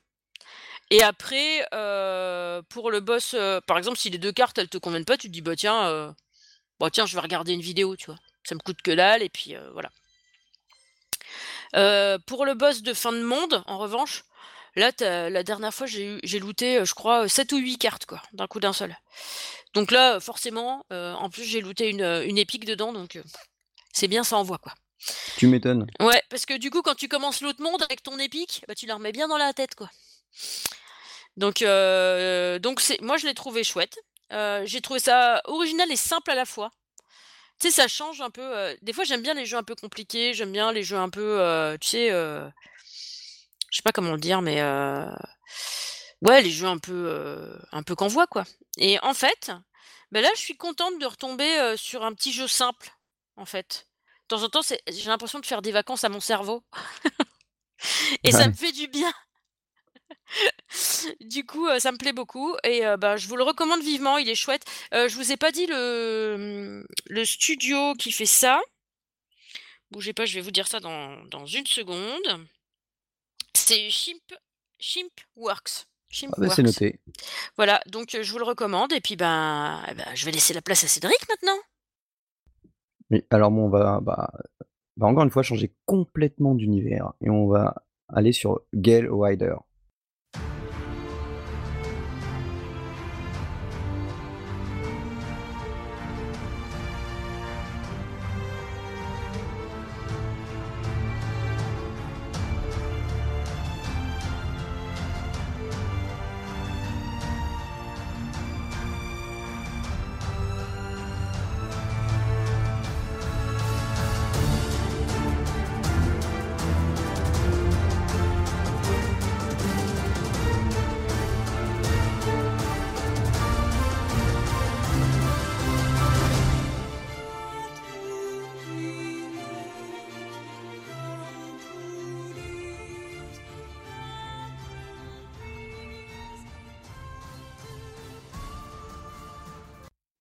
Et 0.91 1.03
après, 1.03 1.67
heu, 1.73 2.61
pour 2.69 2.91
le 2.91 2.99
boss, 3.01 3.33
heu, 3.35 3.61
par 3.67 3.77
exemple, 3.77 3.97
si 3.97 4.09
les 4.09 4.17
2 4.17 4.31
cartes, 4.31 4.57
elles 4.57 4.69
te 4.69 4.77
conviennent 4.77 5.05
pas, 5.05 5.17
tu 5.17 5.27
te 5.27 5.33
dis: 5.33 5.41
«Bah 5.41 5.55
tiens, 5.55 6.15
bah 6.79 6.89
tiens, 6.91 7.05
je 7.05 7.15
vais 7.15 7.21
regarder 7.21 7.53
une 7.53 7.61
vidéo», 7.61 7.95
tu 7.95 8.07
vois? 8.07 8.17
Ça 8.43 8.55
me 8.55 8.59
coûte 8.61 8.81
que 8.81 8.91
dalle 8.91 9.23
et 9.23 9.29
puis, 9.29 9.55
voilà. 9.73 9.89
Pour 12.27 12.45
le 12.45 12.53
boss 12.53 12.81
de 12.81 12.93
fin 12.93 13.11
de 13.11 13.21
monde, 13.23 13.63
en 13.67 13.77
revanche, 13.77 14.23
là, 14.75 14.91
la 15.29 15.43
dernière 15.43 15.73
fois, 15.73 15.87
j'ai 15.87 16.39
looté, 16.39 16.83
je 16.85 16.93
crois, 16.93 17.27
7 17.29 17.51
ou 17.51 17.57
8 17.57 17.77
cartes, 17.77 18.05
quoi, 18.05 18.21
d'un 18.33 18.47
coup 18.47 18.59
d'un 18.59 18.73
seul. 18.73 18.95
Donc 19.73 19.91
là, 19.91 20.19
forcément, 20.19 20.85
en 20.91 21.29
plus, 21.29 21.43
j'ai 21.43 21.61
looté 21.61 21.89
une, 21.89 22.03
une 22.25 22.37
épique 22.37 22.65
dedans, 22.65 22.93
donc 22.93 23.19
c'est 23.93 24.07
bien, 24.07 24.23
ça 24.23 24.37
envoie, 24.37 24.57
quoi. 24.59 24.73
Tu 25.37 25.47
m'étonnes. 25.47 25.87
Ouais, 25.99 26.21
parce 26.29 26.45
que 26.45 26.57
du 26.57 26.69
coup, 26.69 26.81
quand 26.81 26.95
tu 26.95 27.07
commences 27.07 27.41
l'autre 27.41 27.61
monde 27.61 27.81
avec 27.83 28.03
ton 28.03 28.17
épique, 28.19 28.63
bah, 28.67 28.75
tu 28.75 28.85
la 28.85 28.95
remets 28.95 29.11
bien 29.11 29.27
dans 29.27 29.37
la 29.37 29.53
tête, 29.53 29.75
quoi. 29.75 29.89
Donc 31.37 31.61
heu, 31.61 32.59
donc 32.59 32.81
c'est 32.81 32.99
moi, 33.01 33.17
je 33.17 33.27
l'ai 33.27 33.33
trouvé 33.35 33.63
chouette. 33.63 33.99
Heu, 34.33 34.63
j'ai 34.65 34.81
trouvé 34.81 34.99
ça 34.99 35.41
original 35.45 35.91
et 35.91 35.95
simple 35.95 36.31
à 36.31 36.35
la 36.35 36.45
fois. 36.45 36.71
Tu 37.59 37.67
sais, 37.67 37.73
ça 37.73 37.87
change 37.87 38.21
un 38.21 38.29
peu, 38.29 38.41
heu, 38.41 38.77
des 38.81 38.93
fois, 38.93 39.03
j'aime 39.03 39.21
bien 39.21 39.33
les 39.33 39.45
jeux 39.45 39.57
un 39.57 39.63
peu 39.63 39.75
compliqués, 39.75 40.33
j'aime 40.33 40.51
bien 40.51 40.71
les 40.71 40.83
jeux 40.83 40.97
un 40.97 41.09
peu, 41.09 41.77
tu 41.81 41.89
sais, 41.89 42.09
je 42.09 42.51
sais 43.71 43.81
pas 43.83 43.91
comment 43.91 44.13
le 44.13 44.19
dire, 44.19 44.41
mais 44.41 44.61
ouais, 46.21 46.41
les 46.41 46.51
jeux 46.51 46.67
un 46.67 46.77
peu, 46.77 47.57
un 47.71 47.83
peu 47.83 47.95
qu'envoie, 47.95 48.27
quoi 48.27 48.43
et 48.79 48.99
en 48.99 49.15
fait, 49.15 49.51
bah, 50.11 50.21
là, 50.21 50.29
je 50.35 50.41
suis 50.41 50.55
contente 50.55 50.99
de 50.99 51.05
retomber, 51.07 51.75
sur 51.77 52.03
un 52.03 52.13
petit 52.13 52.31
jeu 52.31 52.47
simple, 52.47 52.91
en 53.37 53.45
fait. 53.45 53.86
De 54.29 54.35
temps 54.35 54.43
en 54.43 54.49
temps, 54.49 54.61
j'ai 54.89 55.07
l'impression 55.07 55.39
de 55.39 55.45
faire 55.45 55.61
des 55.61 55.71
vacances 55.71 56.03
à 56.03 56.09
mon 56.09 56.19
cerveau 56.19 56.61
et 58.25 58.31
ça 58.33 58.47
me 58.49 58.53
fait 58.53 58.73
du 58.73 58.87
bien. 58.87 59.11
Du 61.21 61.45
coup, 61.45 61.65
heu, 61.67 61.79
ça 61.79 61.93
me 61.93 61.97
plaît 61.97 62.11
beaucoup 62.11 62.53
et 62.63 62.85
heu, 62.85 62.97
bah, 62.97 63.15
je 63.15 63.27
vous 63.27 63.37
le 63.37 63.43
recommande 63.43 63.81
vivement, 63.81 64.17
il 64.17 64.27
est 64.27 64.35
chouette. 64.35 64.65
Heu, 64.93 65.07
je 65.07 65.15
vous 65.15 65.31
ai 65.31 65.37
pas 65.37 65.51
dit 65.51 65.65
le, 65.65 66.35
mmh, 66.37 66.85
le 67.09 67.25
studio 67.25 67.93
qui 67.95 68.11
fait 68.11 68.25
ça. 68.25 68.59
Bougez 69.91 70.11
pas, 70.11 70.25
je 70.25 70.35
vais 70.35 70.41
vous 70.41 70.51
dire 70.51 70.67
ça 70.67 70.81
dans 70.81 71.23
dans 71.25 71.45
une 71.45 71.65
seconde. 71.65 72.47
C'est 73.53 73.89
Chimp 73.89 74.21
Chimpworks 74.79 75.85
Ah 75.85 76.27
bah, 76.37 76.49
c'est 76.49 76.57
Chimpworks. 76.57 76.59
noté. 76.59 76.99
Voilà, 77.55 77.81
donc 77.85 78.13
heu, 78.15 78.23
je 78.23 78.31
vous 78.31 78.39
le 78.39 78.45
recommande 78.45 78.91
et 78.91 78.99
puis, 79.01 79.15
ben, 79.15 79.83
et 79.89 79.93
bah, 79.93 80.13
je 80.15 80.25
vais 80.25 80.31
laisser 80.31 80.53
la 80.53 80.61
place 80.61 80.83
à 80.83 80.87
Cédric 80.87 81.17
maintenant. 81.29 81.57
Oui, 83.11 83.23
alors 83.29 83.51
bon, 83.51 83.65
on 83.65 83.69
va 83.69 83.99
bah, 84.01 84.31
va 84.97 85.07
encore 85.07 85.23
une 85.23 85.29
fois 85.29 85.43
changer 85.43 85.73
complètement 85.85 86.55
d'univers 86.55 87.13
et 87.21 87.29
on 87.29 87.47
va 87.47 87.75
aller 88.09 88.31
sur 88.31 88.61
Gale 88.73 89.09
Rider. 89.11 89.55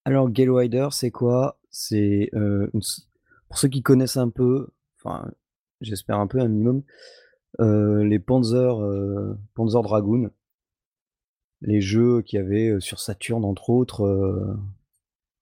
Alors 0.06 0.30
Gale 0.30 0.52
Rider, 0.52 0.86
c'est 0.92 1.10
quoi? 1.10 1.58
C'est, 1.68 2.30
s 2.78 3.08
pour 3.48 3.58
ceux 3.58 3.66
qui 3.66 3.82
connaissent 3.82 4.16
un 4.16 4.28
peu, 4.28 4.68
enfin, 5.02 5.28
j'espère 5.80 6.20
un 6.20 6.28
peu 6.28 6.38
un 6.38 6.46
minimum, 6.46 6.84
heu, 7.60 8.02
les 8.04 8.20
Panzer, 8.20 8.80
heu, 8.80 9.36
Panzer 9.54 9.82
Dragoon. 9.82 10.30
Les 11.60 11.80
jeux 11.80 12.22
qu'il 12.22 12.38
y 12.38 12.40
avait, 12.40 12.78
sur 12.78 13.00
Saturn 13.00 13.44
entre 13.44 13.68
autres, 13.68 14.56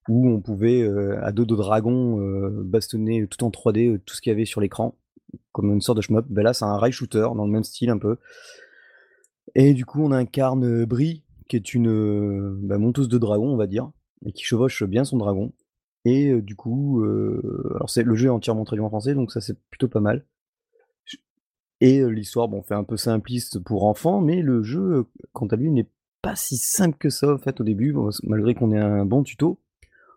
où 0.08 0.28
on 0.30 0.40
pouvait, 0.40 0.88
à 1.20 1.30
dos 1.30 1.44
de 1.44 1.56
dragon, 1.56 2.16
bastonner 2.62 3.26
tout 3.26 3.44
en 3.44 3.50
3D, 3.50 3.96
heu, 3.96 3.98
tout 3.98 4.14
ce 4.14 4.22
qu'il 4.22 4.30
y 4.30 4.32
avait 4.32 4.46
sur 4.46 4.62
l'écran, 4.62 4.96
comme 5.52 5.74
une 5.74 5.82
sorte 5.82 5.98
de 5.98 6.02
shmup. 6.02 6.24
Bah, 6.30 6.42
là, 6.42 6.54
c'est 6.54 6.64
un 6.64 6.78
rail 6.78 6.92
shooter 6.92 7.28
dans 7.36 7.44
le 7.44 7.52
même 7.52 7.64
style 7.64 7.90
un 7.90 7.98
peu. 7.98 8.16
Et 9.54 9.74
du 9.74 9.84
coup, 9.84 10.02
on 10.02 10.10
incarne, 10.10 10.86
Bree, 10.86 11.22
qui 11.48 11.56
est 11.56 11.74
une, 11.74 12.56
bah, 12.62 12.78
monteuse 12.78 13.08
de 13.08 13.18
dragons, 13.18 13.52
on 13.52 13.58
va 13.58 13.66
dire. 13.66 13.90
Et 14.24 14.32
qui 14.32 14.44
chevauche 14.44 14.84
bien 14.84 15.04
son 15.04 15.18
dragon 15.18 15.52
et 16.04 16.40
du 16.42 16.54
coup, 16.54 17.02
alors 17.74 17.88
c'est 17.88 18.02
le 18.02 18.14
jeu 18.14 18.26
est 18.26 18.30
entièrement 18.30 18.64
traduit 18.64 18.84
en 18.84 18.90
français, 18.90 19.14
donc 19.14 19.32
ça, 19.32 19.40
c'est 19.40 19.58
plutôt 19.70 19.88
pas 19.88 20.00
mal. 20.00 20.26
Et 21.80 22.04
l'histoire, 22.04 22.48
bon, 22.48 22.62
fait 22.62 22.74
un 22.74 22.84
peu 22.84 22.96
simpliste 22.96 23.58
pour 23.58 23.84
enfants, 23.84 24.20
mais 24.20 24.42
le 24.42 24.62
jeu, 24.62 25.06
quant 25.32 25.46
à 25.46 25.56
lui, 25.56 25.70
n'est 25.70 25.88
pas 26.22 26.36
si 26.36 26.56
simple 26.56 26.96
que 26.98 27.10
ça, 27.10 27.34
en 27.34 27.38
fait, 27.38 27.60
au 27.60 27.64
début, 27.64 27.94
malgré 28.22 28.54
qu'on 28.54 28.70
ait 28.72 28.78
un 28.78 29.04
bon 29.06 29.22
tuto. 29.22 29.60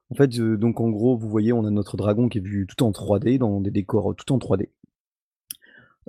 En 0.09 0.15
fait, 0.15 0.39
donc 0.39 0.79
en 0.79 0.89
gros, 0.89 1.17
vous 1.17 1.29
voyez, 1.29 1.51
on 1.53 1.65
a 1.65 1.69
notre 1.69 1.97
dragon 1.97 2.29
qui 2.29 2.37
est 2.37 2.41
vu 2.41 2.67
tout 2.67 2.83
en 2.83 2.91
3D, 2.91 3.37
dans 3.37 3.59
des 3.61 3.71
décors, 3.71 4.13
tout 4.15 4.31
en 4.33 4.37
3D. 4.37 4.69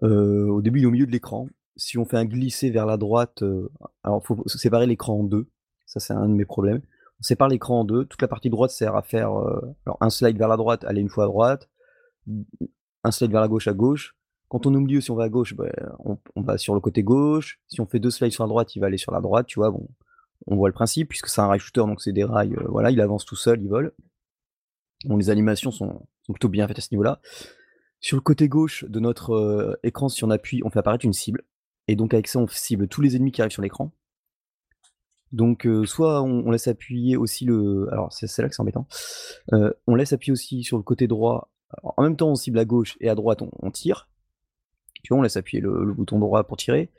Heu, 0.03 0.49
au 0.51 0.63
début, 0.63 0.81
il 0.81 0.85
est 0.85 0.87
au 0.87 0.93
milieu 0.93 1.07
de 1.07 1.13
l'écran. 1.13 1.49
Si 1.77 1.99
on 1.99 2.05
fait 2.05 2.17
un 2.17 2.25
glisser 2.25 2.71
vers 2.71 2.87
la 2.87 2.97
droite, 2.97 3.45
alors 4.03 4.25
faut 4.25 4.47
séparer 4.47 4.87
l'écran 4.87 5.21
en 5.21 5.25
2, 5.25 5.49
ça, 5.87 6.01
c'est 6.01 6.13
un 6.13 6.29
de 6.29 6.35
mes 6.35 6.45
problèmes. 6.45 6.83
On 7.21 7.23
sépare 7.23 7.49
l'écran 7.49 7.81
en 7.81 7.85
2, 7.85 8.05
toute 8.05 8.23
la 8.23 8.29
partie 8.29 8.51
droite 8.51 8.71
sert 8.71 8.95
à 8.95 9.03
faire, 9.03 9.31
alors 9.87 9.99
un 10.01 10.11
slide 10.11 10.39
vers 10.39 10.49
la 10.49 10.57
droite, 10.57 10.85
aller 10.85 11.01
une 11.01 11.09
fois 11.09 11.25
à 11.25 11.27
droite, 11.27 11.69
un 13.05 13.11
slide 13.11 13.33
vers 13.33 13.41
la 13.41 13.49
gauche, 13.49 13.67
à 13.69 13.73
gauche. 13.73 14.15
Quand 14.49 14.67
on 14.67 14.71
milieu, 14.71 15.01
si 15.01 15.11
on 15.11 15.17
va 15.17 15.25
à 15.25 15.29
gauche, 15.29 15.55
bah, 15.55 15.67
on 16.05 16.41
va 16.41 16.57
sur 16.57 16.75
le 16.75 16.81
côté 16.81 17.03
gauche. 17.03 17.61
Si 17.67 17.81
on 17.81 17.87
fait 17.87 17.99
2 17.99 18.11
slides 18.11 18.33
sur 18.33 18.45
la 18.45 18.49
droite, 18.49 18.75
il 18.77 18.81
va 18.81 18.87
aller 18.87 18.97
sur 18.97 19.13
la 19.13 19.21
droite, 19.21 19.47
tu 19.47 19.59
vois? 19.59 19.71
Bon, 19.71 19.89
on 20.47 20.57
voit 20.57 20.69
le 20.69 20.73
principe 20.73 21.09
puisque 21.09 21.29
c'est 21.29 21.41
un 21.41 21.49
rail 21.49 21.59
shooter, 21.59 21.81
donc 21.81 22.01
c'est 22.01 22.13
des 22.13 22.25
rails, 22.25 22.55
heu, 22.55 22.65
voilà, 22.69 22.91
il 22.91 23.01
avance 23.01 23.25
tout 23.25 23.37
seul, 23.37 23.61
il 23.61 23.69
vole. 23.69 23.93
Les 25.05 25.31
animations 25.31 25.71
sont 25.71 26.07
plutôt 26.29 26.49
bien 26.49 26.67
faites 26.67 26.79
à 26.79 26.81
ce 26.81 26.89
niveau-là. 26.93 27.21
Sur 28.01 28.17
le 28.17 28.21
côté 28.23 28.49
gauche 28.49 28.85
de 28.85 29.01
notre, 29.01 29.35
heu, 29.35 29.77
écran, 29.83 30.09
si 30.09 30.25
on 30.25 30.31
appuie, 30.31 30.63
on 30.65 30.71
fait 30.71 30.79
apparaître 30.79 31.05
une 31.05 31.13
cible 31.13 31.43
et 31.89 31.97
donc 31.97 32.15
avec 32.15 32.29
ça, 32.29 32.39
on 32.39 32.47
cible 32.47 32.87
tous 32.89 33.01
les 33.01 33.17
ennemis 33.17 33.33
qui 33.33 33.43
arrivent 33.43 33.53
sur 33.53 33.63
l'écran. 33.63 33.93
Donc 35.33 35.67
heu, 35.67 35.85
soit 35.87 36.23
on 36.23 36.51
laisse 36.51 36.69
appuyer 36.69 37.17
aussi 37.17 37.45
le 37.45 37.89
alors 37.93 38.13
c'est 38.13 38.27
là 38.41 38.49
que 38.49 38.55
c'est 38.55 38.63
embêtant, 38.63 38.87
heu, 39.53 39.75
on 39.87 39.95
laisse 39.95 40.13
appuyer 40.13 40.33
aussi 40.33 40.63
sur 40.63 40.79
le 40.79 40.83
côté 40.83 41.07
droit, 41.07 41.51
en 41.83 42.03
même 42.03 42.17
temps 42.17 42.31
on 42.31 42.35
cible 42.35 42.59
à 42.59 42.65
gauche 42.65 42.97
et 43.01 43.09
à 43.09 43.15
droite 43.15 43.43
on 43.61 43.71
tire. 43.71 44.09
Tu 45.05 45.09
vois, 45.11 45.19
on 45.19 45.23
laisse 45.23 45.37
appuyer 45.37 45.61
le 45.61 45.93
bouton 45.93 46.19
droit 46.19 46.45
pour 46.45 46.57
tirer. 46.57 46.91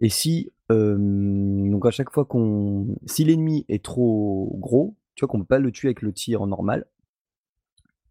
Et 0.00 0.08
si, 0.10 0.52
hem, 0.70 1.70
donc 1.70 1.86
à 1.86 1.90
chaque 1.90 2.12
fois 2.12 2.24
qu'on 2.24 2.96
si 3.06 3.24
l'ennemi 3.24 3.64
est 3.68 3.84
trop 3.84 4.56
gros, 4.60 4.96
tu 5.14 5.24
vois 5.24 5.28
qu'on 5.30 5.40
peut 5.40 5.46
pas 5.46 5.58
le 5.58 5.72
tuer 5.72 5.88
avec 5.88 6.02
le 6.02 6.12
tir 6.12 6.46
normal. 6.46 6.86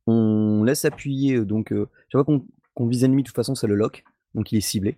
On 0.07 0.63
laisse 0.63 0.85
appuyer, 0.85 1.35
heu, 1.35 1.45
donc 1.45 1.73
chaque 2.09 2.11
fois 2.11 2.25
qu'on 2.25 2.45
qu'on 2.73 2.87
vise 2.87 3.01
l'ennemi, 3.01 3.23
de 3.23 3.27
toute 3.27 3.35
façon, 3.35 3.55
ça 3.55 3.67
le 3.67 3.75
lock, 3.75 4.03
donc 4.35 4.51
il 4.51 4.57
est 4.57 4.61
ciblé 4.61 4.97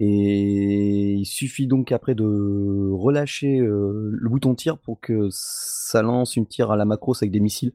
et 0.00 1.14
il 1.14 1.24
suffit 1.26 1.66
donc 1.66 1.92
après 1.92 2.14
de 2.14 2.90
relâcher, 2.92 3.58
le 3.58 4.28
bouton 4.28 4.54
tir 4.54 4.78
pour 4.78 5.00
que 5.00 5.28
ça 5.30 6.02
lance 6.02 6.36
une 6.36 6.46
tir 6.46 6.70
à 6.70 6.76
la 6.76 6.84
Macros 6.84 7.16
avec 7.16 7.30
des 7.30 7.40
missiles 7.40 7.72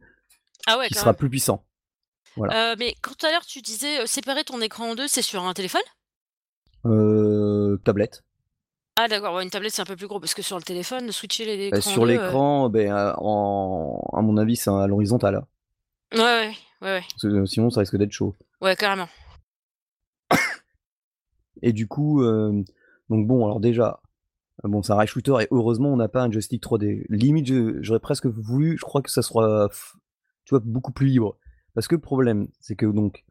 Ah 0.67 0.77
ouais, 0.77 0.88
qui 0.88 0.93
sera 0.93 1.12
même. 1.12 1.15
plus 1.17 1.29
puissant. 1.29 1.65
Voilà. 2.36 2.75
Mais 2.77 2.95
quand 3.01 3.13
tout 3.15 3.25
à 3.25 3.31
l'heure 3.31 3.45
tu 3.45 3.62
disais, 3.62 4.07
séparer 4.07 4.43
ton 4.43 4.62
écran 4.62 4.91
en 4.91 4.95
2, 4.95 5.07
c'est 5.07 5.21
sur 5.21 5.43
un 5.43 5.53
téléphone? 5.53 5.81
Tablette. 7.83 8.23
Ah 8.95 9.07
d'accord, 9.07 9.36
ouais, 9.36 9.43
une 9.43 9.49
tablette, 9.49 9.73
c'est 9.73 9.81
un 9.81 9.86
peu 9.86 9.95
plus 9.95 10.07
gros 10.07 10.19
parce 10.19 10.33
que 10.36 10.43
sur 10.43 10.55
le 10.57 10.63
téléphone, 10.63 11.12
switcher 11.12 11.45
les 11.45 11.71
Bah, 11.71 11.77
l'écran 11.77 11.89
en 11.89 11.93
sur 11.93 12.05
2, 12.05 12.12
heu 12.12 12.13
l'écran, 12.13 12.71
heu, 12.73 13.13
en 13.17 13.99
à 14.13 14.21
mon 14.21 14.38
avis, 14.38 14.55
c'est 14.55 14.69
à 14.69 14.86
l'horizontale. 14.88 15.43
Ouais, 16.13 16.19
ouais, 16.19 16.55
ouais, 16.81 16.88
ouais. 16.88 17.01
Parce 17.01 17.23
que 17.23 17.45
sinon 17.45 17.69
ça 17.71 17.79
risque 17.79 17.97
d'être 17.97 18.12
chaud. 18.12 18.36
Ouais, 18.62 18.75
carrément. 18.75 19.07
Et 21.63 21.71
du 21.73 21.88
coup, 21.88 22.23
hem, 22.23 22.65
donc 23.10 23.26
bon, 23.26 23.45
alors 23.45 23.60
déjà, 23.62 24.02
bon, 24.63 24.84
c'est 24.84 24.91
un 24.91 24.97
rail 24.97 25.08
shooter 25.08 25.36
et 25.41 25.47
heureusement, 25.49 25.91
on 25.91 25.95
n'a 25.95 26.10
pas 26.10 26.21
un 26.21 26.30
joystick 26.30 26.62
3D. 26.62 27.06
Limite, 27.10 27.82
j'aurais 27.82 28.02
presque 28.02 28.28
voulu, 28.28 28.78
je 28.78 28.84
crois 28.84 29.02
que 29.02 29.10
ça 29.10 29.21
f 29.23 29.95
tu 30.45 30.49
vois, 30.52 30.60
beaucoup 30.60 30.91
plus 30.91 31.08
libre. 31.08 31.38
Parce 31.73 31.88
que 31.88 31.95
le 31.95 32.02
problème, 32.02 32.47
c'est 32.60 32.76
que 32.76 32.86
donc, 32.86 33.23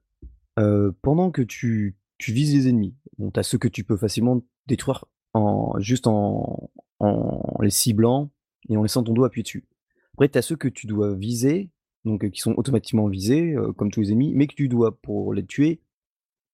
heu, 0.58 0.96
pendant 1.02 1.30
que 1.30 1.42
tu 1.42 1.96
tu 2.18 2.32
vises 2.32 2.54
les 2.54 2.68
ennemis, 2.68 2.94
bon, 3.18 3.30
tu 3.30 3.38
as 3.38 3.42
ceux 3.42 3.58
que 3.58 3.68
tu 3.68 3.84
peux 3.84 3.96
facilement 3.96 4.42
détruire 4.66 5.04
en 5.34 5.78
juste 5.78 6.06
en 6.06 6.70
en 7.00 7.58
les 7.60 7.70
ciblant 7.70 8.30
et 8.68 8.76
en 8.76 8.82
laissant 8.82 9.02
ton 9.02 9.12
doigt 9.12 9.26
appuyer 9.26 9.42
dessus. 9.42 9.66
Après, 10.14 10.28
tu 10.28 10.38
as 10.38 10.42
ceux 10.42 10.56
que 10.56 10.68
tu 10.68 10.86
dois 10.86 11.14
viser, 11.14 11.70
donc 12.04 12.28
qui 12.30 12.40
sont 12.40 12.54
automatiquement 12.56 13.08
visés, 13.08 13.54
comme 13.76 13.90
tous 13.90 14.00
les 14.00 14.12
ennemis, 14.12 14.32
mais 14.34 14.46
que 14.46 14.54
tu 14.54 14.68
dois, 14.68 14.96
pour 15.00 15.34
les 15.34 15.44
tuer, 15.44 15.82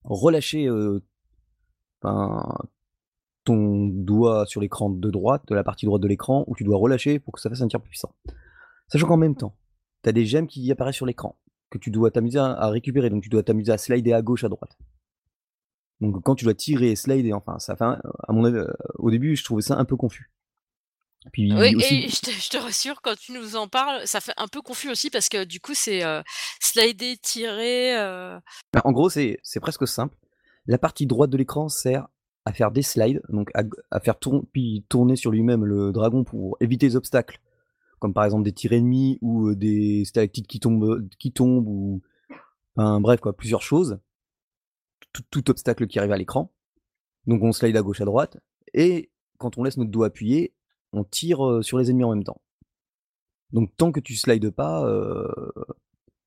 relâcher, 0.05 0.69
ben, 2.03 2.45
ton 3.45 3.87
doigt 3.87 4.47
sur 4.47 4.61
l'écran 4.61 4.91
de 4.91 5.11
droite, 5.11 5.43
de 5.49 5.55
la 5.55 5.65
partie 5.65 5.87
droite 5.87 6.03
de 6.03 6.09
l'écran 6.09 6.45
où 6.47 6.55
tu 6.55 6.65
dois 6.65 6.77
relâcher 6.77 7.19
pour 7.19 7.33
que 7.35 7.41
ça 7.41 7.49
fasse 7.49 7.63
un 7.63 7.69
tir 7.69 7.81
plus 7.81 7.91
puissant. 7.91 8.13
Sachant 8.89 9.07
qu'en 9.07 9.17
même 9.17 9.37
temps, 9.37 9.57
tu 10.03 10.09
as 10.09 10.13
des 10.13 10.27
gemmes 10.27 10.47
qui 10.47 10.71
apparaissent 10.71 10.97
sur 10.97 11.07
l'écran, 11.07 11.39
que 11.71 11.79
tu 11.79 11.91
dois 11.91 12.11
t'amuser 12.11 12.39
à 12.39 12.69
récupérer, 12.69 13.11
donc 13.11 13.23
tu 13.23 13.29
dois 13.29 13.43
t'amuser 13.43 13.73
à 13.73 13.79
slider 13.79 14.13
à 14.13 14.23
gauche, 14.23 14.45
à 14.45 14.49
droite. 14.49 14.77
Donc 16.01 16.23
quand 16.23 16.35
tu 16.35 16.45
dois 16.45 16.55
tirer 16.55 16.91
et 16.91 16.97
slider, 16.97 17.33
enfin 17.33 17.59
ça 17.59 17.75
fait 17.77 17.85
un 17.85 18.01
à 18.27 18.33
mon 18.33 18.45
avis, 18.45 18.59
heu, 18.59 18.73
au 18.97 19.11
début, 19.11 19.35
je 19.35 19.45
trouvais 19.45 19.63
ça 19.63 19.77
un 19.79 19.85
peu 19.85 19.97
confus. 19.97 20.31
Oui 21.25 21.33
Puis 21.33 21.77
aussi 21.77 21.95
et 21.95 22.09
je 22.09 22.21
te 22.21 22.31
je 22.31 22.49
te 22.49 22.57
rassure, 22.57 23.03
quand 23.03 23.17
tu 23.17 23.33
nous 23.33 23.57
en 23.57 23.67
parles, 23.67 24.07
ça 24.07 24.21
fait 24.21 24.33
un 24.37 24.47
peu 24.47 24.63
confus 24.63 24.91
aussi 24.91 25.11
parce 25.11 25.29
que 25.29 25.45
du 25.45 25.61
coup, 25.61 25.75
c'est, 25.75 26.05
heu, 26.05 26.23
slider, 26.61 27.17
tirer, 27.17 27.97
heu 27.97 28.39
Bah, 28.73 28.83
en 28.85 28.93
gros, 28.93 29.11
c'est 29.11 29.39
presque 29.61 29.87
simple. 29.89 30.15
La 30.69 30.77
partie 30.77 31.07
droite 31.07 31.31
de 31.31 31.39
l'écran 31.39 31.71
sert 31.71 32.09
à 32.45 32.53
faire 32.53 32.71
des 32.71 32.83
slides, 32.83 33.23
donc 33.31 33.51
à 33.55 34.01
faire 34.01 34.19
tourner 34.19 35.17
sur 35.17 35.31
lui-même 35.31 35.65
le 35.65 35.93
dragon 35.93 36.25
pour 36.25 36.59
éviter 36.61 36.87
les 36.87 36.95
obstacles, 36.95 37.41
comme 37.99 38.13
par 38.13 38.25
exemple 38.25 38.45
des 38.45 38.53
tirs 38.53 38.75
ennemis 38.75 39.19
ou 39.23 39.49
heu, 39.49 39.57
des 39.57 40.05
stalactites 40.05 40.47
qui 40.47 40.61
tombent, 40.61 40.85
heu, 40.85 41.09
qui 41.19 41.33
ou 41.41 42.03
enfin 42.77 43.01
bref 43.01 43.19
quoi, 43.21 43.35
plusieurs 43.35 43.63
choses. 43.63 43.99
Tout 45.31 45.51
obstacle 45.51 45.87
qui 45.87 45.99
arrive 45.99 46.13
à 46.13 46.19
l'écran. 46.19 46.53
Donc 47.27 47.43
on 47.43 47.53
slide 47.53 47.77
à 47.77 47.83
gauche, 47.83 48.03
à 48.03 48.05
droite 48.05 48.37
et 48.75 49.11
quand 49.39 49.57
on 49.57 49.65
laisse 49.65 49.79
notre 49.79 49.91
doigt 49.91 50.09
appuyé, 50.09 50.53
on 50.93 51.03
tire, 51.03 51.45
heu, 51.47 51.63
sur 51.63 51.79
les 51.79 51.91
ennemis 51.91 52.05
en 52.05 52.15
même 52.15 52.25
temps. 52.25 52.43
Donc 53.53 53.75
tant 53.79 53.91
que 53.91 54.01
tu 54.01 54.17
slides 54.17 54.51
pas, 54.51 54.87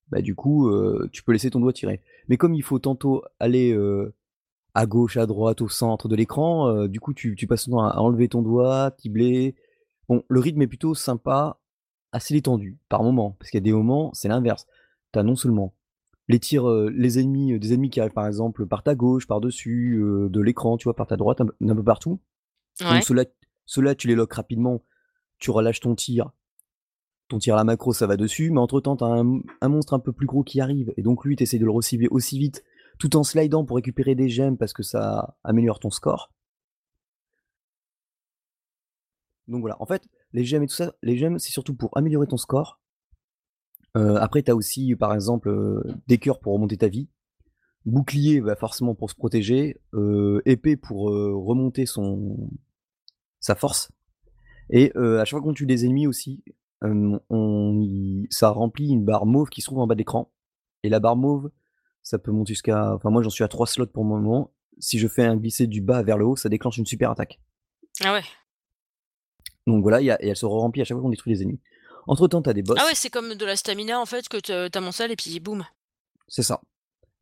bah, 0.07 0.21
du 0.21 0.33
coup, 0.33 0.67
tu 1.11 1.21
peux 1.21 1.31
laisser 1.31 1.51
ton 1.51 1.59
doigt 1.59 1.73
tirer. 1.73 2.01
Mais 2.27 2.37
comme 2.37 2.55
il 2.55 2.63
faut 2.63 2.79
tantôt 2.79 3.23
aller, 3.39 3.77
à 4.73 4.85
gauche, 4.85 5.17
à 5.17 5.25
droite, 5.25 5.61
au 5.61 5.69
centre 5.69 6.07
de 6.07 6.15
l'écran, 6.15 6.69
heu, 6.69 6.87
du 6.87 6.99
coup, 6.99 7.13
tu 7.13 7.35
tu 7.35 7.47
passes 7.47 7.65
ton 7.65 7.71
temps 7.71 7.83
à 7.83 7.97
enlever 7.99 8.29
ton 8.29 8.41
doigt, 8.41 8.91
cibler. 8.97 9.55
Bon, 10.09 10.23
le 10.27 10.39
rythme 10.39 10.61
est 10.61 10.67
plutôt 10.67 10.95
sympa, 10.95 11.59
assez 12.11 12.33
détendu 12.33 12.77
par 12.89 13.03
moments, 13.03 13.31
parce 13.39 13.51
qu'il 13.51 13.57
y 13.59 13.63
a 13.63 13.63
des 13.63 13.73
moments, 13.73 14.11
c'est 14.13 14.27
l'inverse. 14.27 14.65
Tu 15.13 15.19
as 15.19 15.23
non 15.23 15.35
seulement 15.35 15.73
les 16.27 16.39
tirs, 16.39 16.67
heu, 16.69 16.89
les 16.89 17.19
ennemis, 17.19 17.53
heu, 17.53 17.59
des 17.59 17.73
ennemis 17.73 17.89
qui 17.89 17.99
arrivent 17.99 18.13
par 18.13 18.27
exemple 18.27 18.65
par 18.65 18.83
ta 18.83 18.95
gauche, 18.95 19.27
par-dessus, 19.27 19.97
heu, 20.01 20.29
de 20.29 20.41
l'écran, 20.41 20.77
tu 20.77 20.85
vois, 20.85 20.95
par 20.95 21.07
ta 21.07 21.17
droite, 21.17 21.41
un 21.41 21.75
peu 21.75 21.83
partout. 21.83 22.19
Donc 22.89 23.03
ceux-là 23.65 23.95
tu 23.95 24.07
les 24.07 24.15
locks 24.15 24.33
rapidement, 24.33 24.83
tu 25.39 25.51
relâches 25.51 25.79
ton 25.81 25.95
tir 25.95 26.31
ton 27.29 27.39
tir 27.39 27.55
à 27.55 27.57
la 27.57 27.63
Macros, 27.63 27.93
ça 27.93 28.07
va 28.07 28.17
dessus, 28.17 28.51
mais 28.51 28.59
entre 28.59 28.81
temps, 28.81 28.97
tu 28.97 29.03
as 29.05 29.07
un 29.07 29.39
un 29.61 29.69
monstre 29.69 29.93
un 29.93 29.99
peu 29.99 30.11
plus 30.11 30.27
gros 30.27 30.43
qui 30.43 30.59
arrive 30.59 30.93
et 30.97 31.01
donc 31.01 31.23
lui, 31.25 31.35
tu 31.37 31.43
essaies 31.43 31.59
de 31.59 31.65
le 31.65 31.71
recibler 31.71 32.07
aussi 32.11 32.37
vite, 32.37 32.63
tout 33.01 33.15
en 33.17 33.23
slidant 33.23 33.65
pour 33.65 33.77
récupérer 33.77 34.13
des 34.13 34.29
gemmes 34.29 34.57
parce 34.59 34.73
que 34.73 34.83
ça 34.83 35.35
améliore 35.43 35.79
ton 35.79 35.89
score. 35.89 36.31
Donc 39.47 39.61
voilà, 39.61 39.75
en 39.81 39.87
fait, 39.87 40.03
les 40.33 40.45
gemmes 40.45 40.61
et 40.61 40.67
tout 40.67 40.75
ça, 40.75 40.93
les 41.01 41.17
gemmes, 41.17 41.39
c'est 41.39 41.49
surtout 41.49 41.73
pour 41.73 41.97
améliorer 41.97 42.27
ton 42.27 42.37
score. 42.37 42.79
Heu, 43.97 44.17
après, 44.17 44.43
tu 44.43 44.51
as 44.51 44.55
aussi, 44.55 44.95
par 44.95 45.15
exemple, 45.15 45.49
heu, 45.49 45.83
des 46.07 46.19
cœurs 46.19 46.39
pour 46.39 46.53
remonter 46.53 46.77
ta 46.77 46.89
vie. 46.89 47.09
Bouclier, 47.85 48.39
bah, 48.39 48.55
forcément 48.55 48.93
pour 48.93 49.09
se 49.09 49.15
protéger, 49.15 49.81
heu, 49.95 50.43
épée 50.45 50.77
pour, 50.77 51.05
remonter 51.09 51.87
son 51.87 52.51
sa 53.39 53.55
force 53.55 53.89
et 54.69 54.91
à 54.95 55.25
chaque 55.25 55.31
fois 55.31 55.41
qu'on 55.41 55.53
tue 55.53 55.65
des 55.65 55.85
ennemis 55.85 56.05
aussi, 56.05 56.43
on 56.83 58.25
ça 58.29 58.51
remplit 58.51 58.89
une 58.89 59.03
barre 59.03 59.25
mauve 59.25 59.49
qui 59.49 59.61
se 59.61 59.65
trouve 59.65 59.79
en 59.79 59.87
bas 59.87 59.95
de 59.95 59.99
l'écran 59.99 60.31
et 60.83 60.89
la 60.89 60.99
barre 60.99 61.17
mauve, 61.17 61.49
ça 62.03 62.17
peut 62.19 62.31
monter 62.31 62.53
jusqu'à 62.53 62.93
enfin 62.95 63.09
moi 63.09 63.21
j'en 63.21 63.29
suis 63.29 63.43
à 63.43 63.47
3 63.47 63.67
slots 63.67 63.87
pour 63.87 64.03
le 64.03 64.09
moment. 64.09 64.51
Si 64.79 64.97
je 64.99 65.07
fais 65.07 65.23
un 65.25 65.35
glisser 65.37 65.67
du 65.67 65.81
bas 65.81 66.01
vers 66.01 66.17
le 66.17 66.25
haut, 66.25 66.35
ça 66.35 66.49
déclenche 66.49 66.77
une 66.77 66.85
super 66.85 67.11
attaque. 67.11 67.39
Ah 68.03 68.13
ouais. 68.13 68.23
Donc 69.67 69.83
voilà, 69.83 70.01
il 70.01 70.05
y 70.05 70.11
a 70.11 70.21
et 70.23 70.29
elle 70.29 70.35
se 70.35 70.45
re-remplit 70.45 70.81
à 70.81 70.85
chaque 70.85 70.95
fois 70.95 71.03
qu'on 71.03 71.09
détruit 71.09 71.33
les 71.33 71.41
ennemis. 71.43 71.59
Entre 72.07 72.27
temps, 72.27 72.41
tu 72.41 72.49
as 72.49 72.53
des 72.53 72.63
Ah 72.69 72.73
ouais, 72.73 72.89
boss. 72.89 72.97
c'est 72.97 73.09
comme 73.11 73.35
de 73.35 73.45
la 73.45 73.55
stamina 73.55 73.99
en 73.99 74.05
fait 74.05 74.27
que 74.27 74.37
te 74.37 74.67
tu 74.67 74.77
amoncelles 74.77 75.11
et 75.11 75.15
puis 75.15 75.39
boum. 75.39 75.63
C'est 76.27 76.43
ça. 76.43 76.61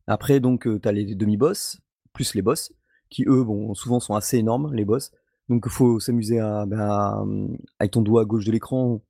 Après 0.06 0.40
donc 0.40 0.66
heu, 0.66 0.78
tu 0.80 0.88
as 0.88 0.92
les 0.92 1.14
demi-boss, 1.14 1.78
plus 2.12 2.34
les 2.34 2.42
boss 2.42 2.72
qui 3.10 3.24
eux, 3.26 3.42
bon, 3.42 3.74
souvent 3.74 3.98
sont 4.00 4.14
assez 4.14 4.38
énormes, 4.38 4.72
les 4.72 4.84
boss. 4.84 5.10
Donc 5.48 5.68
faut 5.68 5.98
s'amuser 5.98 6.38
à, 6.38 6.64
bah, 6.64 7.22
mmh, 7.26 7.56
avec 7.80 7.92
ton 7.92 8.02
doigt 8.02 8.22
à 8.22 8.24
gauche 8.24 8.44
de 8.44 8.52
l'écran, 8.52 9.02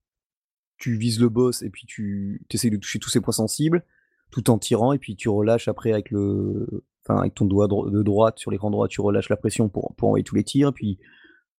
tu 0.78 0.96
vises 0.96 1.20
le 1.20 1.28
boss 1.28 1.62
et 1.62 1.68
puis 1.70 1.84
tu 1.86 2.42
essaies 2.50 2.70
de 2.70 2.78
toucher 2.78 2.98
tous 2.98 3.10
ses 3.10 3.20
points 3.20 3.34
sensibles, 3.34 3.84
tout 4.30 4.50
en 4.50 4.58
tirant 4.58 4.92
et 4.92 4.98
puis 4.98 5.16
tu 5.16 5.28
relâches 5.28 5.68
après 5.68 5.92
avec 5.92 6.10
le 6.10 6.84
enfin 7.04 7.20
avec 7.20 7.34
ton 7.34 7.46
doigt 7.46 7.66
de 7.68 8.02
droite 8.02 8.38
sur 8.38 8.50
l'écran 8.50 8.70
droit, 8.70 8.88
tu 8.88 9.00
relâches 9.00 9.28
la 9.28 9.36
pression 9.36 9.68
pour 9.68 9.94
pour 9.96 10.08
envoyer 10.08 10.24
tous 10.24 10.34
les 10.34 10.44
tirs, 10.44 10.72
puis 10.72 10.98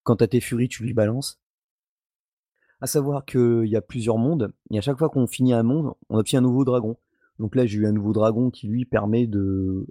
quand 0.03 0.17
tu 0.17 0.23
as 0.23 0.27
tes 0.27 0.41
furies, 0.41 0.69
tu 0.69 0.83
lui 0.83 0.93
balances. 0.93 1.39
À 2.79 2.87
savoir 2.87 3.25
qu'il 3.25 3.65
y 3.67 3.75
a 3.75 3.81
plusieurs 3.81 4.17
mondes 4.17 4.53
et 4.71 4.77
à 4.77 4.81
chaque 4.81 4.97
fois 4.97 5.09
qu'on 5.09 5.27
finit 5.27 5.53
un 5.53 5.61
monde, 5.63 5.93
on 6.09 6.17
obtient 6.17 6.39
un 6.39 6.43
nouveau 6.43 6.65
dragon. 6.65 6.97
Donc 7.37 7.55
là, 7.55 7.65
j'ai 7.65 7.77
eu 7.77 7.87
un 7.87 7.91
nouveau 7.91 8.11
dragon 8.13 8.49
qui 8.49 8.67
lui 8.67 8.85
permet 8.85 9.27
de 9.27 9.85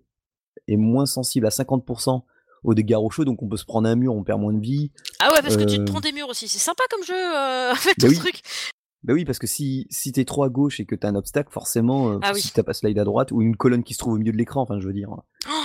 est 0.67 0.77
moins 0.77 1.07
sensible 1.07 1.47
à 1.47 1.51
50% 1.51 2.23
aux 2.63 2.75
dégâts 2.75 2.95
rocheux, 2.97 3.25
donc 3.25 3.43
on 3.43 3.49
peut 3.49 3.57
se 3.57 3.65
prendre 3.65 3.89
un 3.89 3.97
mur, 3.97 4.15
on 4.15 4.23
perd 4.23 4.41
moins 4.41 4.53
de 4.53 4.61
vie. 4.61 4.91
Ah 5.19 5.33
ouais, 5.33 5.41
parce 5.43 5.57
que 5.57 5.63
tu 5.65 5.77
te 5.79 5.83
Heu 5.83 5.85
prends 5.87 6.01
des 6.01 6.13
murs 6.13 6.29
aussi. 6.29 6.47
C'est 6.49 6.59
sympa 6.59 6.83
comme 6.91 7.03
jeu, 7.05 7.15
heu, 7.15 7.71
en 7.73 7.75
fait, 7.77 7.95
Bah 7.99 8.09
oui. 8.09 8.17
truc. 8.17 8.43
Bah 9.03 9.15
oui, 9.15 9.25
parce 9.25 9.39
que 9.39 9.47
si 9.47 9.87
si 9.91 10.13
tu 10.13 10.21
es 10.21 10.25
trop 10.25 10.45
à 10.45 10.51
gauche 10.51 10.79
et 10.81 10.85
que 10.85 10.95
tu 10.95 11.07
as 11.07 11.11
un 11.11 11.15
obstacle, 11.15 11.51
forcément, 11.51 12.13
heu, 12.13 12.21
Ah 12.23 12.33
si 12.35 12.49
oui. 12.49 12.53
tu 12.53 12.61
as 12.61 12.63
pas 12.65 12.75
slide 12.75 12.99
à 12.99 13.05
droite 13.05 13.33
ou 13.33 13.41
une 13.41 13.57
colonne 13.57 13.83
qui 13.83 13.95
se 13.95 13.99
trouve 13.99 14.15
au 14.15 14.19
milieu 14.19 14.33
de 14.33 14.37
l'écran, 14.37 14.61
enfin 14.63 14.79
je 14.79 14.87
veux 14.87 14.93
dire, 14.93 15.11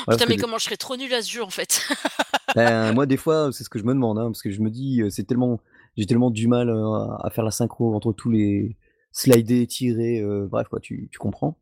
parce 0.06 0.17
Putain, 0.17 0.26
que 0.26 0.30
mais 0.30 0.38
comment 0.38 0.58
je 0.58 0.65
serais 0.65 0.78
trop 0.78 0.95
nulle 0.95 1.13
à 1.13 1.21
ce 1.21 1.30
jeu, 1.32 1.43
en 1.43 1.50
fait. 1.50 1.82
Ben, 2.56 2.93
moi 2.93 3.06
des 3.06 3.17
fois, 3.17 3.52
c'est 3.52 3.65
ce 3.65 3.69
que 3.69 3.80
je 3.80 3.84
me 3.84 3.93
demande, 3.93 4.17
hein, 4.17 4.28
parce 4.28 4.41
que 4.41 4.50
je 4.50 4.62
me 4.62 4.69
dis, 4.69 5.02
heu, 5.02 5.10
c'est 5.10 5.26
tellement 5.26 5.60
j'ai 5.98 6.06
tellement 6.06 6.32
du 6.32 6.48
mal, 6.48 6.69
heu, 6.69 6.84
à 7.24 7.30
faire 7.30 7.43
la 7.43 7.52
synchro 7.52 7.93
entre 7.95 8.13
tous 8.13 8.30
les 8.32 8.78
slider, 9.12 9.67
tirer, 9.67 10.24
bref 10.50 10.67
quoi, 10.69 10.80
tu 10.80 11.10
tu 11.12 11.19
comprends? 11.19 11.58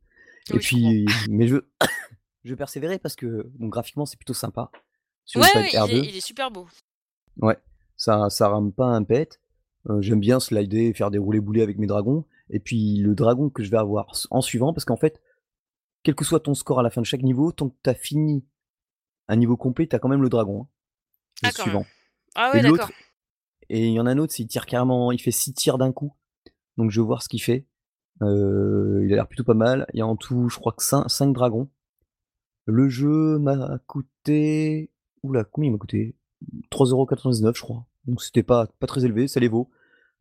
Et 0.52 0.54
Oui, 0.56 0.62
je 0.62 0.72
comprends. 0.72 0.90
puis 0.90 1.06
mais 1.32 1.48
je 1.48 1.58
je 2.44 2.50
vais 2.52 2.56
persévérer 2.56 3.00
parce 3.00 3.16
que 3.16 3.50
bon 3.58 3.68
graphiquement 3.70 4.06
c'est 4.06 4.18
plutôt 4.18 4.34
sympa 4.36 4.70
sur 5.26 5.42
Ouais, 5.42 5.48
une 5.48 5.64
slide 5.64 5.64
ouais, 5.64 5.88
il 5.90 5.96
est 5.96 6.00
R2. 6.00 6.10
il 6.10 6.16
est 6.18 6.26
super 6.26 6.52
beau. 6.52 6.68
Ouais, 7.42 7.58
ça 7.98 8.30
ça 8.30 8.50
rame 8.50 8.72
pas 8.72 8.86
un 8.88 9.04
pet. 9.04 9.40
J'aime 10.00 10.19
bien 10.19 10.39
slider 10.39 10.86
et 10.86 10.93
faire 10.93 11.12
des 11.12 11.17
roulés 11.17 11.41
boulés 11.41 11.62
avec 11.62 11.78
mes 11.78 11.88
dragons 11.88 12.26
et 12.50 12.60
puis 12.60 12.98
le 12.98 13.15
dragon 13.15 13.50
que 13.50 13.63
je 13.63 13.69
vais 13.69 13.78
avoir 13.78 14.12
en 14.30 14.41
suivant 14.41 14.74
parce 14.74 14.86
qu'en 14.86 14.96
fait, 14.96 15.22
quel 16.04 16.15
que 16.15 16.24
soit 16.24 16.39
ton 16.39 16.54
score 16.54 16.80
à 16.80 16.84
la 16.84 16.89
fin 16.89 17.02
de 17.02 17.06
chaque 17.06 17.24
niveau, 17.24 17.52
tant 17.52 17.69
que 17.69 17.76
tu 17.84 17.89
as 17.89 17.93
fini 17.93 18.46
un 19.28 19.36
niveau 19.36 19.58
complet, 19.58 19.88
tu 19.88 19.96
as 19.96 20.00
quand 20.00 20.10
même 20.10 20.22
le 20.22 20.30
dragon, 20.30 20.63
hein, 20.63 20.67
le 21.43 21.50
Ah 21.50 21.52
suivant. 21.52 21.86
Ah 22.36 22.52
ouais, 22.54 22.62
d'accord. 22.62 22.91
et 23.69 23.88
il 23.88 23.93
y 23.93 24.00
en 24.00 24.06
a 24.06 24.12
un 24.12 24.17
autre, 24.17 24.34
il 24.39 24.48
tire 24.48 24.65
carrément 24.65 25.12
il 25.12 25.22
fait 25.22 25.32
6 25.32 25.54
tirs 25.54 25.78
d'un 25.78 25.91
coup, 25.91 26.15
donc 26.78 26.91
je 26.91 27.00
veux 27.02 27.06
voir 27.06 27.22
ce 27.22 27.30
qu'il 27.30 27.41
fait. 27.41 27.65
Heu, 28.22 29.02
il 29.06 29.12
a 29.12 29.15
l'air 29.15 29.28
plutôt 29.28 29.43
pas 29.43 29.54
mal. 29.54 29.86
Il 29.93 30.00
y 30.00 30.02
a 30.02 30.08
en 30.08 30.15
tout, 30.15 30.48
je 30.50 30.58
crois 30.60 30.72
que 30.72 30.84
cin 30.84 31.08
5 31.08 31.34
dragons. 31.34 31.69
Le 32.65 32.88
jeu 32.88 33.39
m'a 33.39 33.80
coûté 33.88 34.91
ouh 35.24 35.34
là, 35.34 35.43
combien 35.43 35.69
il 35.69 35.74
m'a 35.74 35.80
coûté? 35.80 36.15
3,99 36.69 37.52
€ 37.52 37.56
je 37.56 37.62
crois, 37.62 37.86
donc 38.06 38.22
c'était 38.22 38.44
pas 38.44 38.68
pas 38.80 38.88
très 38.88 39.06
élevé, 39.06 39.28
ça 39.28 39.39
les 39.39 39.48
vaut. 39.48 39.70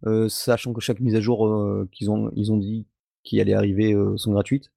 Heu, 0.06 0.28
sachant 0.28 0.72
que 0.72 0.80
chaque 0.80 1.00
mise 1.00 1.14
à 1.16 1.20
jour, 1.20 1.46
heu, 1.46 1.88
qu'ils 1.92 2.10
ont 2.10 2.30
ils 2.36 2.52
ont 2.52 2.58
dit 2.58 2.86
qui 3.24 3.40
allait 3.40 3.54
arriver, 3.54 3.94
heu, 3.94 4.16
sont 4.16 4.32
gratuites. 4.32 4.70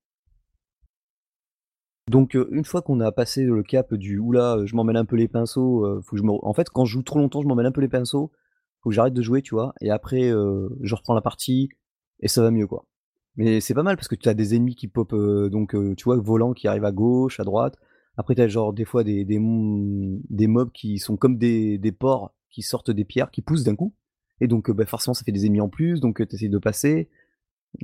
Donc 2.10 2.36
une 2.52 2.66
fois 2.66 2.82
qu'on 2.84 3.00
a 3.00 3.12
passé 3.12 3.44
le 3.44 3.64
cap 3.64 3.94
du: 3.94 4.20
«Ouh 4.20 4.32
là, 4.32 4.64
je 4.66 4.76
m'en 4.76 4.84
mêle 4.84 4.98
un 4.98 5.06
peu 5.06 5.16
les 5.16 5.28
pinceaux, 5.28 6.02
faut 6.04 6.16
que 6.16 6.18
je 6.18 6.24
me 6.24 6.32
re» 6.32 6.40
en 6.46 6.54
fait, 6.54 6.70
quand 6.70 6.86
je 6.86 6.94
joue 6.94 7.02
trop 7.04 7.20
longtemps, 7.20 7.42
je 7.42 7.48
m'en 7.48 7.56
mêle 7.56 7.66
un 7.66 7.72
peu 7.72 7.82
les 7.82 7.88
pinceaux, 7.88 8.32
faut 8.82 8.90
que 8.90 8.96
j'arrête 8.96 9.14
de 9.14 9.22
jouer, 9.24 9.42
tu 9.42 9.56
vois? 9.56 9.74
Et 9.82 9.90
après, 9.90 10.30
je 10.30 10.96
reprends 10.96 11.16
la 11.16 11.22
partie 11.22 11.70
et 12.20 12.28
ça 12.28 12.42
va 12.44 12.52
mieux, 12.52 12.68
quoi. 12.68 12.86
Mais 13.38 13.60
c'est 13.60 13.74
pas 13.74 13.84
mal 13.84 13.98
parce 13.98 14.08
que 14.08 14.16
tu 14.16 14.30
as 14.30 14.34
des 14.36 14.56
ennemis 14.56 14.76
qui 14.76 14.88
pop, 14.88 15.14
donc 15.52 15.76
tu 15.98 16.04
vois, 16.06 16.18
volants 16.18 16.54
qui 16.54 16.68
arrivent 16.68 16.86
à 16.86 16.92
gauche, 16.92 17.40
à 17.40 17.44
droite. 17.44 17.76
Après 18.18 18.36
tu 18.36 18.42
as 18.42 18.48
genre 18.48 18.72
des 18.74 18.86
fois 18.86 19.04
des 19.04 19.26
des 19.26 19.40
des 20.30 20.48
mobs 20.48 20.72
qui 20.72 21.00
sont 21.00 21.18
comme 21.18 21.38
des 21.38 21.78
des 21.80 21.92
porcs 21.92 22.34
qui 22.56 22.62
sortent 22.62 22.92
des 22.92 23.04
pierres, 23.04 23.32
qui 23.32 23.42
poussent 23.42 23.64
d'un 23.64 23.76
coup 23.76 23.94
et 24.40 24.48
donc 24.48 24.70
heu, 24.70 24.74
bah, 24.74 24.86
forcément 24.86 25.14
ça 25.14 25.24
fait 25.24 25.32
des 25.32 25.46
ennemis 25.46 25.62
en 25.62 25.70
plus, 25.70 26.00
donc 26.00 26.22
heu, 26.22 26.26
tu 26.26 26.36
essaies 26.36 26.50
de 26.50 26.58
passer. 26.58 27.10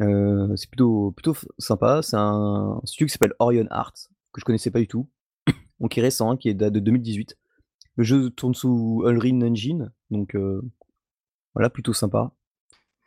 Heu, 0.02 0.54
c'est 0.56 0.70
plutôt 0.70 1.12
plutôt 1.12 1.36
sympa. 1.58 2.02
C'est 2.02 2.18
un 2.18 2.82
studio 2.86 3.08
qui 3.08 3.14
s'appelle 3.14 3.34
Orion 3.40 3.68
Arts, 3.70 3.94
que 4.32 4.40
je 4.40 4.46
connaissais 4.46 4.72
pas 4.72 4.80
du 4.80 4.88
tout, 4.88 5.10
donc 5.80 5.92
qui 5.92 6.00
est 6.00 6.04
récent, 6.04 6.32
hein, 6.32 6.38
qui 6.38 6.54
date 6.56 6.74
de 6.74 6.80
2018. 6.80 7.38
Le 7.98 8.04
jeu 8.04 8.30
tourne 8.30 8.54
sous 8.54 9.04
Unreal 9.06 9.44
Engine, 9.44 9.92
donc 10.10 10.36
voilà, 11.54 11.70
plutôt 11.70 11.94
sympa. 11.94 12.34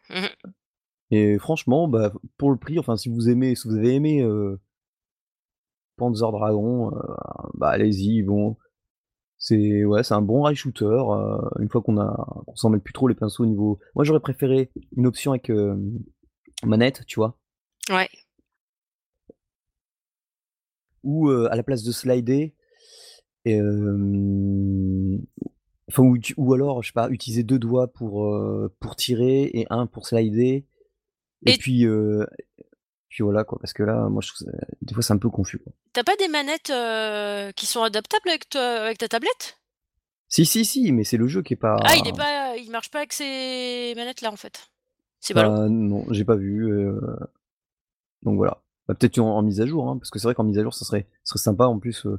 Et 1.10 1.38
franchement, 1.38 1.88
bah, 1.88 2.12
pour 2.36 2.50
le 2.50 2.58
prix, 2.58 2.78
enfin 2.78 2.96
si 2.96 3.08
vous 3.08 3.28
aimez 3.28 3.54
si 3.54 3.68
vous 3.68 3.76
avez 3.76 3.94
aimé, 3.94 4.22
Panzer 5.96 6.30
Dragoon, 6.32 6.94
heu, 6.94 7.00
bah, 7.54 7.68
allez-y, 7.68 8.22
bon, 8.22 8.56
c'est 9.38 9.84
ouais, 9.84 10.02
c'est 10.02 10.14
un 10.14 10.22
bon 10.22 10.42
rail 10.42 10.56
shooter, 10.56 10.84
heu, 10.86 11.38
une 11.60 11.68
fois 11.68 11.82
qu'on 11.82 11.98
a 11.98 12.42
qu'on 12.46 12.56
s'en 12.56 12.70
mêle 12.70 12.80
plus 12.80 12.92
trop 12.94 13.08
les 13.08 13.14
pinceaux 13.14 13.42
au 13.44 13.46
niveau 13.46 13.78
moi 13.94 14.04
j'aurais 14.04 14.20
préféré 14.20 14.70
une 14.96 15.06
option 15.06 15.32
avec, 15.32 15.50
hem, 15.50 15.98
manette, 16.64 17.04
tu 17.06 17.16
vois? 17.20 17.36
Ouais. 17.90 18.08
Ou 21.02 21.28
heu, 21.30 21.50
à 21.52 21.56
la 21.56 21.62
place 21.62 21.82
de 21.82 21.92
slider, 21.92 22.54
enfin 23.46 23.62
ou 26.02 26.18
tu 26.18 26.34
ou 26.38 26.54
alors, 26.54 26.82
je 26.82 26.88
sais 26.88 26.92
pas, 26.94 27.10
utiliser 27.10 27.42
2 27.42 27.58
doigts 27.58 27.88
pour, 27.88 28.26
tirer 28.96 29.50
et 29.52 29.66
1 29.70 29.86
pour 29.86 30.06
slider 30.06 30.64
et 31.46 31.52
Et 31.52 31.58
puis, 31.58 31.84
puis 33.14 33.22
voilà 33.22 33.44
quoi, 33.44 33.60
parce 33.60 33.72
que 33.72 33.84
là, 33.84 34.08
moi 34.08 34.20
je 34.22 34.32
trouve 34.32 34.48
ça 34.48 34.52
des 34.82 34.92
fois 34.92 35.00
c'est 35.04 35.12
un 35.12 35.18
peu 35.18 35.30
confus, 35.30 35.60
quoi. 35.60 35.72
Tu 35.92 36.00
as 36.00 36.02
pas 36.04 36.16
des 36.16 36.26
manettes, 36.26 36.70
heu, 36.70 37.52
qui 37.54 37.64
sont 37.64 37.84
adaptables 37.84 38.28
avec 38.28 38.48
te 38.48 38.58
avec 38.58 38.98
ta 38.98 39.06
tablette? 39.06 39.60
Si, 40.28 40.44
si, 40.44 40.64
si, 40.64 40.90
mais 40.90 41.04
c'est 41.04 41.16
le 41.16 41.28
jeu 41.28 41.42
qui 41.42 41.54
est 41.54 41.58
Ah, 41.62 41.94
il 41.94 42.08
est 42.08 42.10
pas 42.10 42.16
pas 42.18 42.56
il 42.56 42.72
marche 42.72 42.90
pas 42.90 42.98
avec 42.98 43.12
ces 43.12 43.92
manettes-là, 43.94 44.32
en 44.32 44.36
fait? 44.36 44.68
C'est 45.20 45.32
ballot. 45.32 45.48
Bah, 45.48 45.68
non, 45.68 46.04
j'ai 46.10 46.24
pas 46.24 46.34
vu, 46.34 46.68
heu, 46.72 47.00
donc 48.24 48.36
voilà. 48.36 48.60
Bah, 48.88 48.94
peut-être 48.94 49.18
en 49.20 49.36
en 49.36 49.42
mise 49.42 49.60
à 49.60 49.66
jour, 49.66 49.88
hein, 49.88 49.96
parce 49.96 50.10
que 50.10 50.18
c'est 50.18 50.26
vrai 50.26 50.34
qu'en 50.34 50.42
mise 50.42 50.58
à 50.58 50.62
jour, 50.64 50.74
ça 50.74 50.84
serait 50.84 51.06
ça 51.22 51.34
serait 51.34 51.44
sympa 51.44 51.66
en 51.66 51.78
plus, 51.78 52.04
heu, 52.06 52.18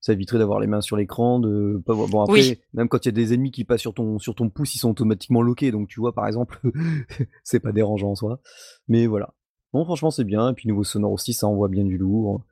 ça 0.00 0.12
éviterait 0.12 0.38
d'avoir 0.38 0.58
les 0.58 0.66
mains 0.66 0.80
sur 0.80 0.96
l'écran, 0.96 1.38
de 1.38 1.80
pas 1.86 1.94
voir 1.94 2.08
bon 2.08 2.24
Oui. 2.26 2.40
après, 2.50 2.60
même 2.74 2.88
quand 2.88 3.04
il 3.04 3.08
y 3.08 3.10
a 3.10 3.12
des 3.12 3.32
ennemis 3.32 3.52
qui 3.52 3.64
passent 3.64 3.80
sur 3.82 3.94
ton 3.94 4.18
sur 4.18 4.34
ton 4.34 4.50
pouce, 4.50 4.74
ils 4.74 4.78
sont 4.78 4.90
automatiquement 4.90 5.40
lockés, 5.40 5.70
donc 5.70 5.86
tu 5.88 6.00
vois, 6.00 6.12
par 6.12 6.26
exemple, 6.26 6.60
c'est 7.44 7.60
pas 7.60 7.70
dérangeant 7.70 8.10
en 8.10 8.14
soi, 8.16 8.40
mais 8.88 9.06
voilà. 9.06 9.34
Non, 9.74 9.84
franchement, 9.84 10.10
c'est 10.10 10.24
bien 10.24 10.50
et 10.50 10.54
puis 10.54 10.68
niveau 10.68 10.84
sonore 10.84 11.12
aussi, 11.12 11.32
ça 11.32 11.46
envoie 11.46 11.68
bien 11.68 11.84
du 11.84 11.96
lourd. 11.98 12.44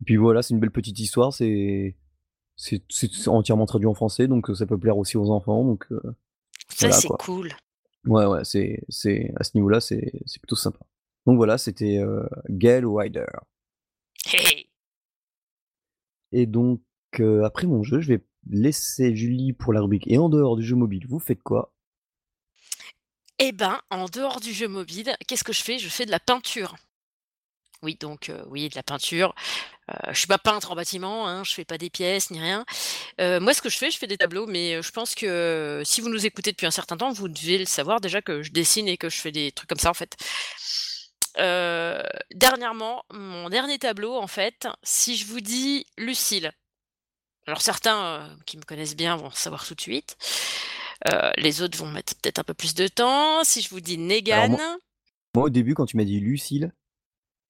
Et 0.00 0.04
puis 0.04 0.16
voilà, 0.16 0.42
c'est 0.42 0.54
une 0.54 0.60
belle 0.60 0.70
petite 0.72 0.98
histoire, 0.98 1.32
c'est 1.32 1.94
entièrement 3.26 3.66
traduit 3.66 3.86
en 3.86 3.94
français, 3.94 4.26
donc 4.28 4.50
heu, 4.50 4.54
ça 4.54 4.66
peut 4.66 4.78
plaire 4.78 4.98
aussi 4.98 5.16
aux 5.16 5.30
enfants, 5.30 5.64
donc 5.64 5.86
heu, 5.92 6.00
Ça, 6.68 6.88
voilà 6.88 7.00
c'est 7.00 7.08
cool. 7.18 7.48
Ouais, 8.06 8.26
ouais, 8.26 8.44
c'est 8.44 9.32
à 9.36 9.44
ce 9.44 9.52
niveau-là, 9.54 9.80
c'est 9.80 10.12
plutôt 10.40 10.56
sympa. 10.56 10.78
Donc 11.26 11.36
voilà, 11.36 11.58
c'était, 11.58 11.98
heu, 11.98 12.28
Gale 12.50 12.86
Rider. 12.86 13.26
Et 16.32 16.46
donc 16.46 16.80
après 17.44 17.66
mon 17.66 17.82
jeu, 17.82 18.00
je 18.00 18.08
vais 18.08 18.24
laisser 18.50 19.14
Julie 19.14 19.52
pour 19.52 19.72
la 19.72 19.80
rubrique 19.80 20.08
et 20.08 20.18
en 20.18 20.28
dehors 20.28 20.56
du 20.56 20.62
jeu 20.64 20.76
mobile, 20.76 21.06
vous 21.08 21.18
faites 21.20 21.42
quoi? 21.42 21.73
Et 23.38 23.52
ben, 23.52 23.80
en 23.90 24.06
dehors 24.06 24.40
du 24.40 24.52
jeu 24.52 24.68
mobile, 24.68 25.16
qu'est-ce 25.26 25.44
que 25.44 25.52
je 25.52 25.62
fais? 25.62 25.78
Je 25.78 25.88
fais 25.88 26.06
de 26.06 26.10
la 26.10 26.20
peinture. 26.20 26.76
Oui, 27.82 27.96
donc 28.00 28.30
heu, 28.30 28.42
oui, 28.46 28.68
de 28.70 28.76
la 28.76 28.82
peinture. 28.82 29.34
Heu, 29.90 29.94
je 30.12 30.18
suis 30.18 30.26
pas 30.28 30.38
peintre 30.38 30.72
en 30.72 30.76
bâtiment, 30.76 31.28
hein, 31.28 31.44
je 31.44 31.54
fais 31.54 31.64
pas 31.64 31.78
des 31.78 31.90
pièces 31.90 32.30
ni 32.30 32.40
rien. 32.40 32.64
Heu, 33.20 33.40
moi, 33.40 33.54
ce 33.54 33.62
que 33.62 33.70
je 33.70 33.78
fais, 33.78 33.90
je 33.90 33.98
fais 33.98 34.06
des 34.06 34.18
tableaux, 34.18 34.46
mais 34.46 34.82
je 34.82 34.90
pense 34.92 35.14
que 35.14 35.82
si 35.84 36.00
vous 36.02 36.08
nous 36.10 36.26
écoutez 36.26 36.52
depuis 36.52 36.66
un 36.66 36.70
certain 36.72 36.96
temps, 36.96 37.12
vous 37.12 37.28
devez 37.28 37.58
le 37.58 37.66
savoir 37.66 38.00
déjà 38.00 38.22
que 38.22 38.42
je 38.42 38.52
dessine 38.52 38.88
et 38.88 38.98
que 38.98 39.10
je 39.10 39.18
fais 39.18 39.32
des 39.32 39.52
trucs 39.52 39.68
comme 39.68 39.78
ça, 39.78 39.90
en 39.90 39.94
fait. 39.94 40.16
Dernièrement, 42.32 43.04
mon 43.12 43.48
dernier 43.48 43.78
tableau, 43.78 44.16
en 44.16 44.26
fait, 44.26 44.68
si 44.82 45.16
je 45.16 45.26
vous 45.26 45.40
dis 45.40 45.86
Lucille, 45.98 46.52
alors 47.46 47.60
certains, 47.62 48.36
qui 48.46 48.56
me 48.56 48.62
connaissent 48.62 48.96
bien 48.96 49.16
vont 49.16 49.30
savoir 49.30 49.66
tout 49.66 49.74
de 49.74 49.80
suite. 49.80 50.16
Heu, 51.12 51.30
les 51.36 51.62
autres 51.62 51.76
vont 51.78 51.90
mettre 51.90 52.14
peut-être 52.16 52.38
un 52.38 52.44
peu 52.44 52.54
plus 52.54 52.74
de 52.74 52.88
temps. 52.88 53.44
Si 53.44 53.60
je 53.62 53.68
vous 53.70 53.80
dis 53.80 53.98
Négane 53.98 54.52
moi 54.52 54.76
moi 55.34 55.44
au 55.46 55.50
début 55.50 55.74
quand 55.74 55.86
tu 55.86 55.96
m'as 55.96 56.04
dit 56.04 56.20
Lucille, 56.20 56.72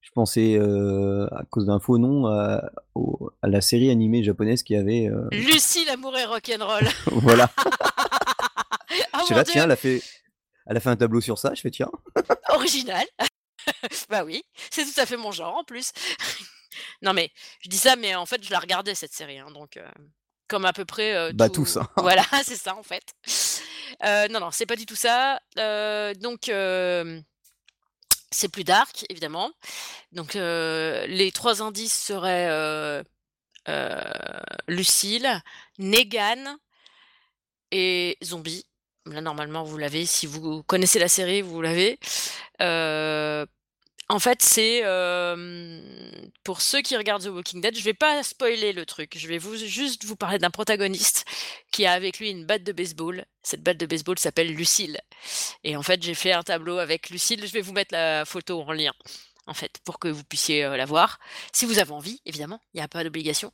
je 0.00 0.10
pensais, 0.10 0.56
heu, 0.58 1.28
à 1.32 1.44
cause 1.50 1.66
d'un 1.66 1.78
faux 1.80 1.98
nom, 1.98 2.26
à 2.26 2.70
au 2.94 3.30
à 3.42 3.48
la 3.48 3.60
série 3.60 3.90
animée 3.90 4.22
japonaise 4.24 4.62
qu'il 4.62 4.76
y 4.76 4.78
avait, 4.78 5.06
heu 5.08 5.28
Lucie 5.32 5.84
l'amour 5.84 6.16
et 6.16 6.24
rock'n'roll. 6.24 6.86
voilà. 7.06 7.50
Oh 9.16 9.18
J'étais 9.22 9.34
mon 9.34 9.36
là: 9.38 9.44
Dieu! 9.44 9.52
«Tiens, 9.52 9.64
elle 9.64 9.70
a 9.72 9.76
fait 9.76 10.02
elle 10.66 10.76
a 10.76 10.80
fait 10.80 10.88
un 10.90 10.96
tableau 10.96 11.20
sur 11.20 11.38
ça», 11.38 11.52
je 11.54 11.60
fais: 11.60 11.70
«Tiens». 11.70 11.90
Original. 12.50 13.04
Bah 14.08 14.24
oui, 14.24 14.42
c'est 14.70 14.84
tout 14.84 15.00
à 15.00 15.06
fait 15.06 15.16
mon 15.16 15.32
genre 15.32 15.56
en 15.56 15.64
plus. 15.64 15.90
Non 17.02 17.12
mais 17.12 17.30
je 17.60 17.68
dis 17.68 17.76
ça, 17.78 17.96
mais 17.96 18.14
en 18.14 18.26
fait, 18.26 18.44
je 18.44 18.50
la 18.50 18.58
regardais 18.58 18.94
cette 18.94 19.12
série, 19.12 19.38
hein, 19.38 19.50
donc 19.52 19.76
heu, 19.76 19.84
comme 20.54 20.66
à 20.66 20.72
peu 20.72 20.84
près, 20.84 21.16
heu, 21.16 21.32
Bah 21.32 21.48
tout 21.48 21.66
hein. 21.74 21.88
voilà, 21.96 22.22
c'est 22.44 22.54
ça 22.54 22.76
en 22.76 22.84
fait. 22.84 23.02
Heu, 24.04 24.28
non, 24.28 24.38
non, 24.38 24.50
c'est 24.52 24.66
pas 24.66 24.76
du 24.76 24.86
tout 24.86 24.94
ça. 24.94 25.40
Heu, 25.58 26.12
donc 26.20 26.48
hem, 26.48 27.24
c'est 28.30 28.48
plus 28.48 28.62
dark 28.62 29.04
évidemment. 29.08 29.50
Donc 30.12 30.34
les 30.34 31.32
3 31.34 31.60
indices 31.60 31.92
seraient, 31.98 33.02
Lucille, 34.68 35.42
Négane 35.78 36.56
et 37.72 38.16
zombie. 38.22 38.64
Là 39.06 39.20
normalement 39.20 39.64
vous 39.64 39.76
l'avez, 39.76 40.06
si 40.06 40.26
vous 40.28 40.62
connaissez 40.62 41.00
la 41.00 41.08
série, 41.08 41.42
vous 41.42 41.60
l'avez. 41.62 41.98
En 44.10 44.18
fait, 44.18 44.42
c'est, 44.42 44.80
hem, 44.80 45.82
pour 46.44 46.60
ceux 46.60 46.82
qui 46.82 46.96
regardent 46.96 47.22
The 47.24 47.28
Walking 47.28 47.60
Dead, 47.62 47.76
je 47.76 47.82
vais 47.82 47.94
pas 47.94 48.22
spoiler 48.22 48.72
le 48.74 48.84
truc, 48.84 49.16
je 49.16 49.26
vais 49.26 49.38
vous 49.38 49.56
juste 49.56 50.04
vous 50.04 50.16
parler 50.16 50.38
d'un 50.38 50.50
protagoniste 50.50 51.24
qui 51.72 51.86
a 51.86 51.92
avec 51.92 52.18
lui 52.18 52.30
une 52.30 52.44
batte 52.44 52.64
de 52.64 52.72
baseball. 52.72 53.24
Cette 53.42 53.62
batte 53.62 53.78
de 53.78 53.86
baseball 53.86 54.18
s'appelle 54.18 54.52
Lucille. 54.54 55.00
Et 55.64 55.76
en 55.76 55.82
fait, 55.82 56.02
j'ai 56.02 56.14
fait 56.14 56.32
un 56.32 56.42
tableau 56.42 56.78
avec 56.78 57.08
Lucille, 57.08 57.46
je 57.46 57.52
vais 57.52 57.62
vous 57.62 57.72
mettre 57.72 57.94
la 57.94 58.26
photo 58.26 58.60
en 58.60 58.72
lien, 58.72 58.92
en 59.46 59.54
fait, 59.54 59.78
pour 59.84 59.98
que 59.98 60.08
vous 60.08 60.24
puissiez, 60.24 60.64
heu, 60.64 60.76
la 60.76 60.84
voir. 60.84 61.18
Si 61.52 61.64
vous 61.64 61.78
avez 61.78 61.92
envie, 61.92 62.20
évidemment, 62.26 62.60
il 62.74 62.80
y 62.80 62.82
a 62.82 62.88
pas 62.88 63.04
d'obligation. 63.04 63.50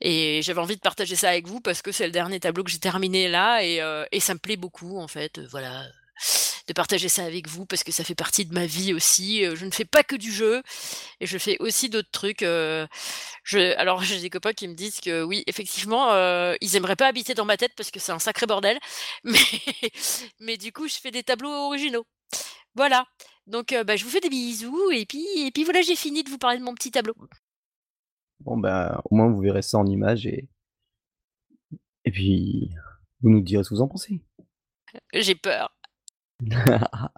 Et 0.00 0.40
j'avais 0.42 0.60
envie 0.60 0.76
de 0.76 0.80
partager 0.80 1.14
ça 1.16 1.28
avec 1.28 1.46
vous 1.46 1.60
parce 1.60 1.82
que 1.82 1.92
c'est 1.92 2.06
le 2.06 2.12
dernier 2.12 2.40
tableau 2.40 2.64
que 2.64 2.70
j'ai 2.70 2.78
terminé 2.78 3.28
là 3.28 3.62
et 3.62 3.82
heu 3.82 4.06
et 4.12 4.20
ça 4.20 4.32
me 4.32 4.38
plaît 4.38 4.56
beaucoup, 4.56 4.98
en 4.98 5.08
fait, 5.08 5.40
voilà, 5.50 5.84
de 6.70 6.72
partager 6.72 7.08
ça 7.08 7.24
avec 7.24 7.48
vous 7.48 7.66
parce 7.66 7.82
que 7.82 7.90
ça 7.90 8.04
fait 8.04 8.14
partie 8.14 8.44
de 8.46 8.54
ma 8.54 8.64
vie 8.64 8.94
aussi, 8.94 9.44
heu, 9.44 9.56
je 9.56 9.66
ne 9.66 9.72
fais 9.72 9.84
pas 9.84 10.04
que 10.04 10.14
du 10.14 10.30
jeu 10.30 10.62
et 11.18 11.26
je 11.26 11.36
fais 11.36 11.56
aussi 11.58 11.88
d'autres 11.88 12.10
trucs, 12.12 12.42
heu, 12.44 12.86
je 13.42 13.76
alors 13.76 14.02
j'ai 14.02 14.20
des 14.20 14.30
copains 14.30 14.52
qui 14.52 14.68
me 14.68 14.74
disent 14.74 15.00
que 15.00 15.24
oui, 15.24 15.42
effectivement, 15.48 16.12
heu, 16.14 16.56
ils 16.60 16.76
aimeraient 16.76 16.94
pas 16.94 17.08
habiter 17.08 17.34
dans 17.34 17.44
ma 17.44 17.56
tête 17.56 17.72
parce 17.76 17.90
que 17.90 17.98
c'est 17.98 18.12
un 18.12 18.20
sacré 18.20 18.46
bordel, 18.46 18.78
mais 19.24 19.40
mais 20.38 20.56
du 20.56 20.72
coup, 20.72 20.86
je 20.86 20.94
fais 20.94 21.10
des 21.10 21.24
tableaux 21.24 21.50
originaux. 21.50 22.06
Voilà, 22.76 23.04
donc 23.48 23.74
bah, 23.84 23.96
je 23.96 24.04
vous 24.04 24.10
fais 24.10 24.20
des 24.20 24.28
bisous 24.28 24.92
et 24.92 25.06
puis 25.06 25.26
et 25.38 25.50
puis 25.50 25.64
voilà, 25.64 25.82
j'ai 25.82 25.96
fini 25.96 26.22
de 26.22 26.30
vous 26.30 26.38
parler 26.38 26.58
de 26.58 26.64
mon 26.64 26.74
petit 26.74 26.92
tableau. 26.92 27.16
Bon, 28.40 28.56
bah, 28.56 29.02
au 29.10 29.16
moins 29.16 29.28
vous 29.28 29.40
verrez 29.40 29.62
ça 29.62 29.78
en 29.78 29.86
images 29.86 30.24
et 30.26 30.48
et 32.04 32.12
puis 32.12 32.70
vous 33.22 33.30
nous 33.30 33.40
direz 33.40 33.64
ce 33.64 33.70
que 33.70 33.74
vous 33.74 33.82
en 33.82 33.88
pensez. 33.88 34.22
J'ai 35.12 35.34
peur. 35.34 35.74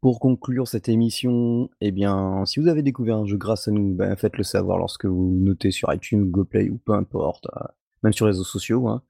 Pour 0.00 0.18
conclure 0.18 0.66
cette 0.66 0.88
émission, 0.88 1.68
eh 1.80 1.90
bien, 1.90 2.44
si 2.46 2.58
vous 2.58 2.68
avez 2.68 2.82
découvert 2.82 3.16
un 3.18 3.26
jeu 3.26 3.36
grâce 3.36 3.68
à 3.68 3.70
nous, 3.70 3.94
ben, 3.94 4.16
faites-le 4.16 4.42
savoir 4.42 4.78
lorsque 4.78 5.04
vous 5.04 5.36
notez 5.40 5.70
sur 5.70 5.92
iTunes, 5.92 6.24
Google 6.30 6.48
Play 6.48 6.70
ou 6.70 6.78
peu 6.78 6.92
importe, 6.92 7.46
heu, 7.54 7.60
même 8.02 8.12
sur 8.14 8.24
les 8.26 8.30
réseaux 8.32 8.44
sociaux, 8.44 8.88
hein. 8.88 9.02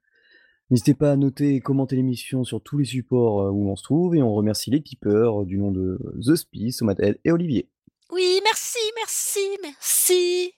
N'hésitez 0.71 0.95
pas 0.95 1.13
à 1.13 1.17
noter 1.17 1.55
et 1.57 1.61
commenter 1.61 1.95
l'émission 1.95 2.43
sur 2.43 2.63
tous 2.63 2.79
les 2.79 2.85
supports, 2.87 3.43
heu, 3.43 3.51
où 3.51 3.71
on 3.71 3.77
se 3.77 3.85
trouve 3.85 4.17
et 4.17 4.23
on 4.23 4.33
remercie 4.35 4.71
les 4.71 4.83
tipeurs 4.83 5.45
du 5.45 5.59
nom 5.59 5.71
de 5.71 5.99
The 6.27 6.35
Spie, 6.35 6.73
Somatel 6.73 7.19
et 7.25 7.31
Olivier. 7.33 7.69
Oui, 8.11 8.41
merci, 8.45 8.79
merci, 8.97 9.41
merci. 9.63 10.53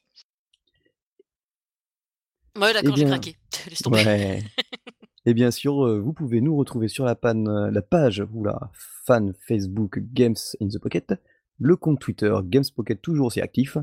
Ouais, 2.59 2.71
Eh 2.71 2.75
d'accord, 2.75 2.97
j'ai 2.97 3.05
craqué, 3.05 3.37
laisse 3.69 3.83
tomber. 3.83 4.05
ouais 4.05 4.43
et 5.27 5.35
bien 5.35 5.51
sûr, 5.51 5.85
heu, 5.85 5.99
vous 5.99 6.13
pouvez 6.13 6.41
nous 6.41 6.57
retrouver 6.57 6.89
sur 6.89 7.05
la 7.05 7.19
la 7.23 7.83
page, 7.83 8.25
oula, 8.33 8.71
fan 9.05 9.35
Facebook 9.47 9.99
Games 9.99 10.37
in 10.61 10.69
the 10.69 10.79
Pocket, 10.79 11.15
le 11.59 11.77
compte 11.77 12.01
Twitter 12.01 12.35
Gamespocket 12.45 13.03
toujours 13.03 13.27
aussi 13.27 13.41
actif. 13.41 13.77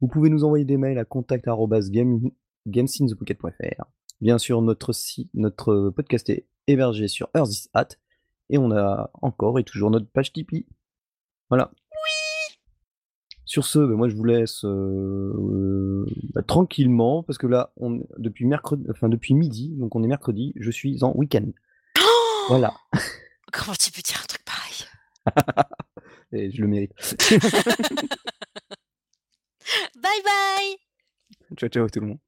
Vous 0.00 0.08
pouvez 0.08 0.30
nous 0.30 0.44
envoyer 0.44 0.64
des 0.64 0.76
mails 0.76 0.98
à 0.98 1.04
contact@game 1.04 2.30
gamesinthepocket.fr. 2.66 3.84
Bien 4.20 4.38
sûr, 4.38 4.62
notre 4.62 5.90
podcast 5.90 6.30
est 6.30 6.46
hébergé 6.66 7.08
sur 7.08 7.28
Earthis@, 7.34 7.68
et 8.48 8.58
on 8.58 8.70
a 8.70 9.10
encore 9.22 9.58
et 9.58 9.64
toujours 9.64 9.90
notre 9.90 10.08
page 10.08 10.32
Tipeee. 10.32 10.66
Voilà. 11.48 11.72
Sur 13.46 13.64
ce, 13.64 13.78
bah, 13.78 13.94
moi 13.94 14.08
je 14.08 14.16
vous 14.16 14.24
laisse, 14.24 14.64
heu, 14.64 16.04
bah, 16.34 16.42
tranquillement 16.42 17.22
parce 17.22 17.38
que 17.38 17.46
là, 17.46 17.72
on 17.76 18.04
depuis 18.18 18.44
enfin 18.90 19.08
depuis 19.08 19.34
midi, 19.34 19.74
donc 19.78 19.94
on 19.94 20.02
est 20.02 20.08
mercredi, 20.08 20.52
je 20.56 20.70
suis 20.70 21.02
en 21.04 21.16
week-end. 21.16 21.46
Voilà. 22.48 22.74
Comment 23.52 23.76
tu 23.76 23.92
peux 23.92 24.02
dire 24.02 24.20
un 24.22 24.26
truc 24.26 24.44
pareil? 24.44 24.84
Et 26.32 26.50
je 26.50 26.60
le 26.60 26.66
mérite. 26.68 26.92
Bye 29.96 30.22
bye! 30.24 30.76
Ciao, 31.56 31.68
ciao 31.68 31.88
tout 31.88 32.00
le 32.00 32.06
monde. 32.08 32.25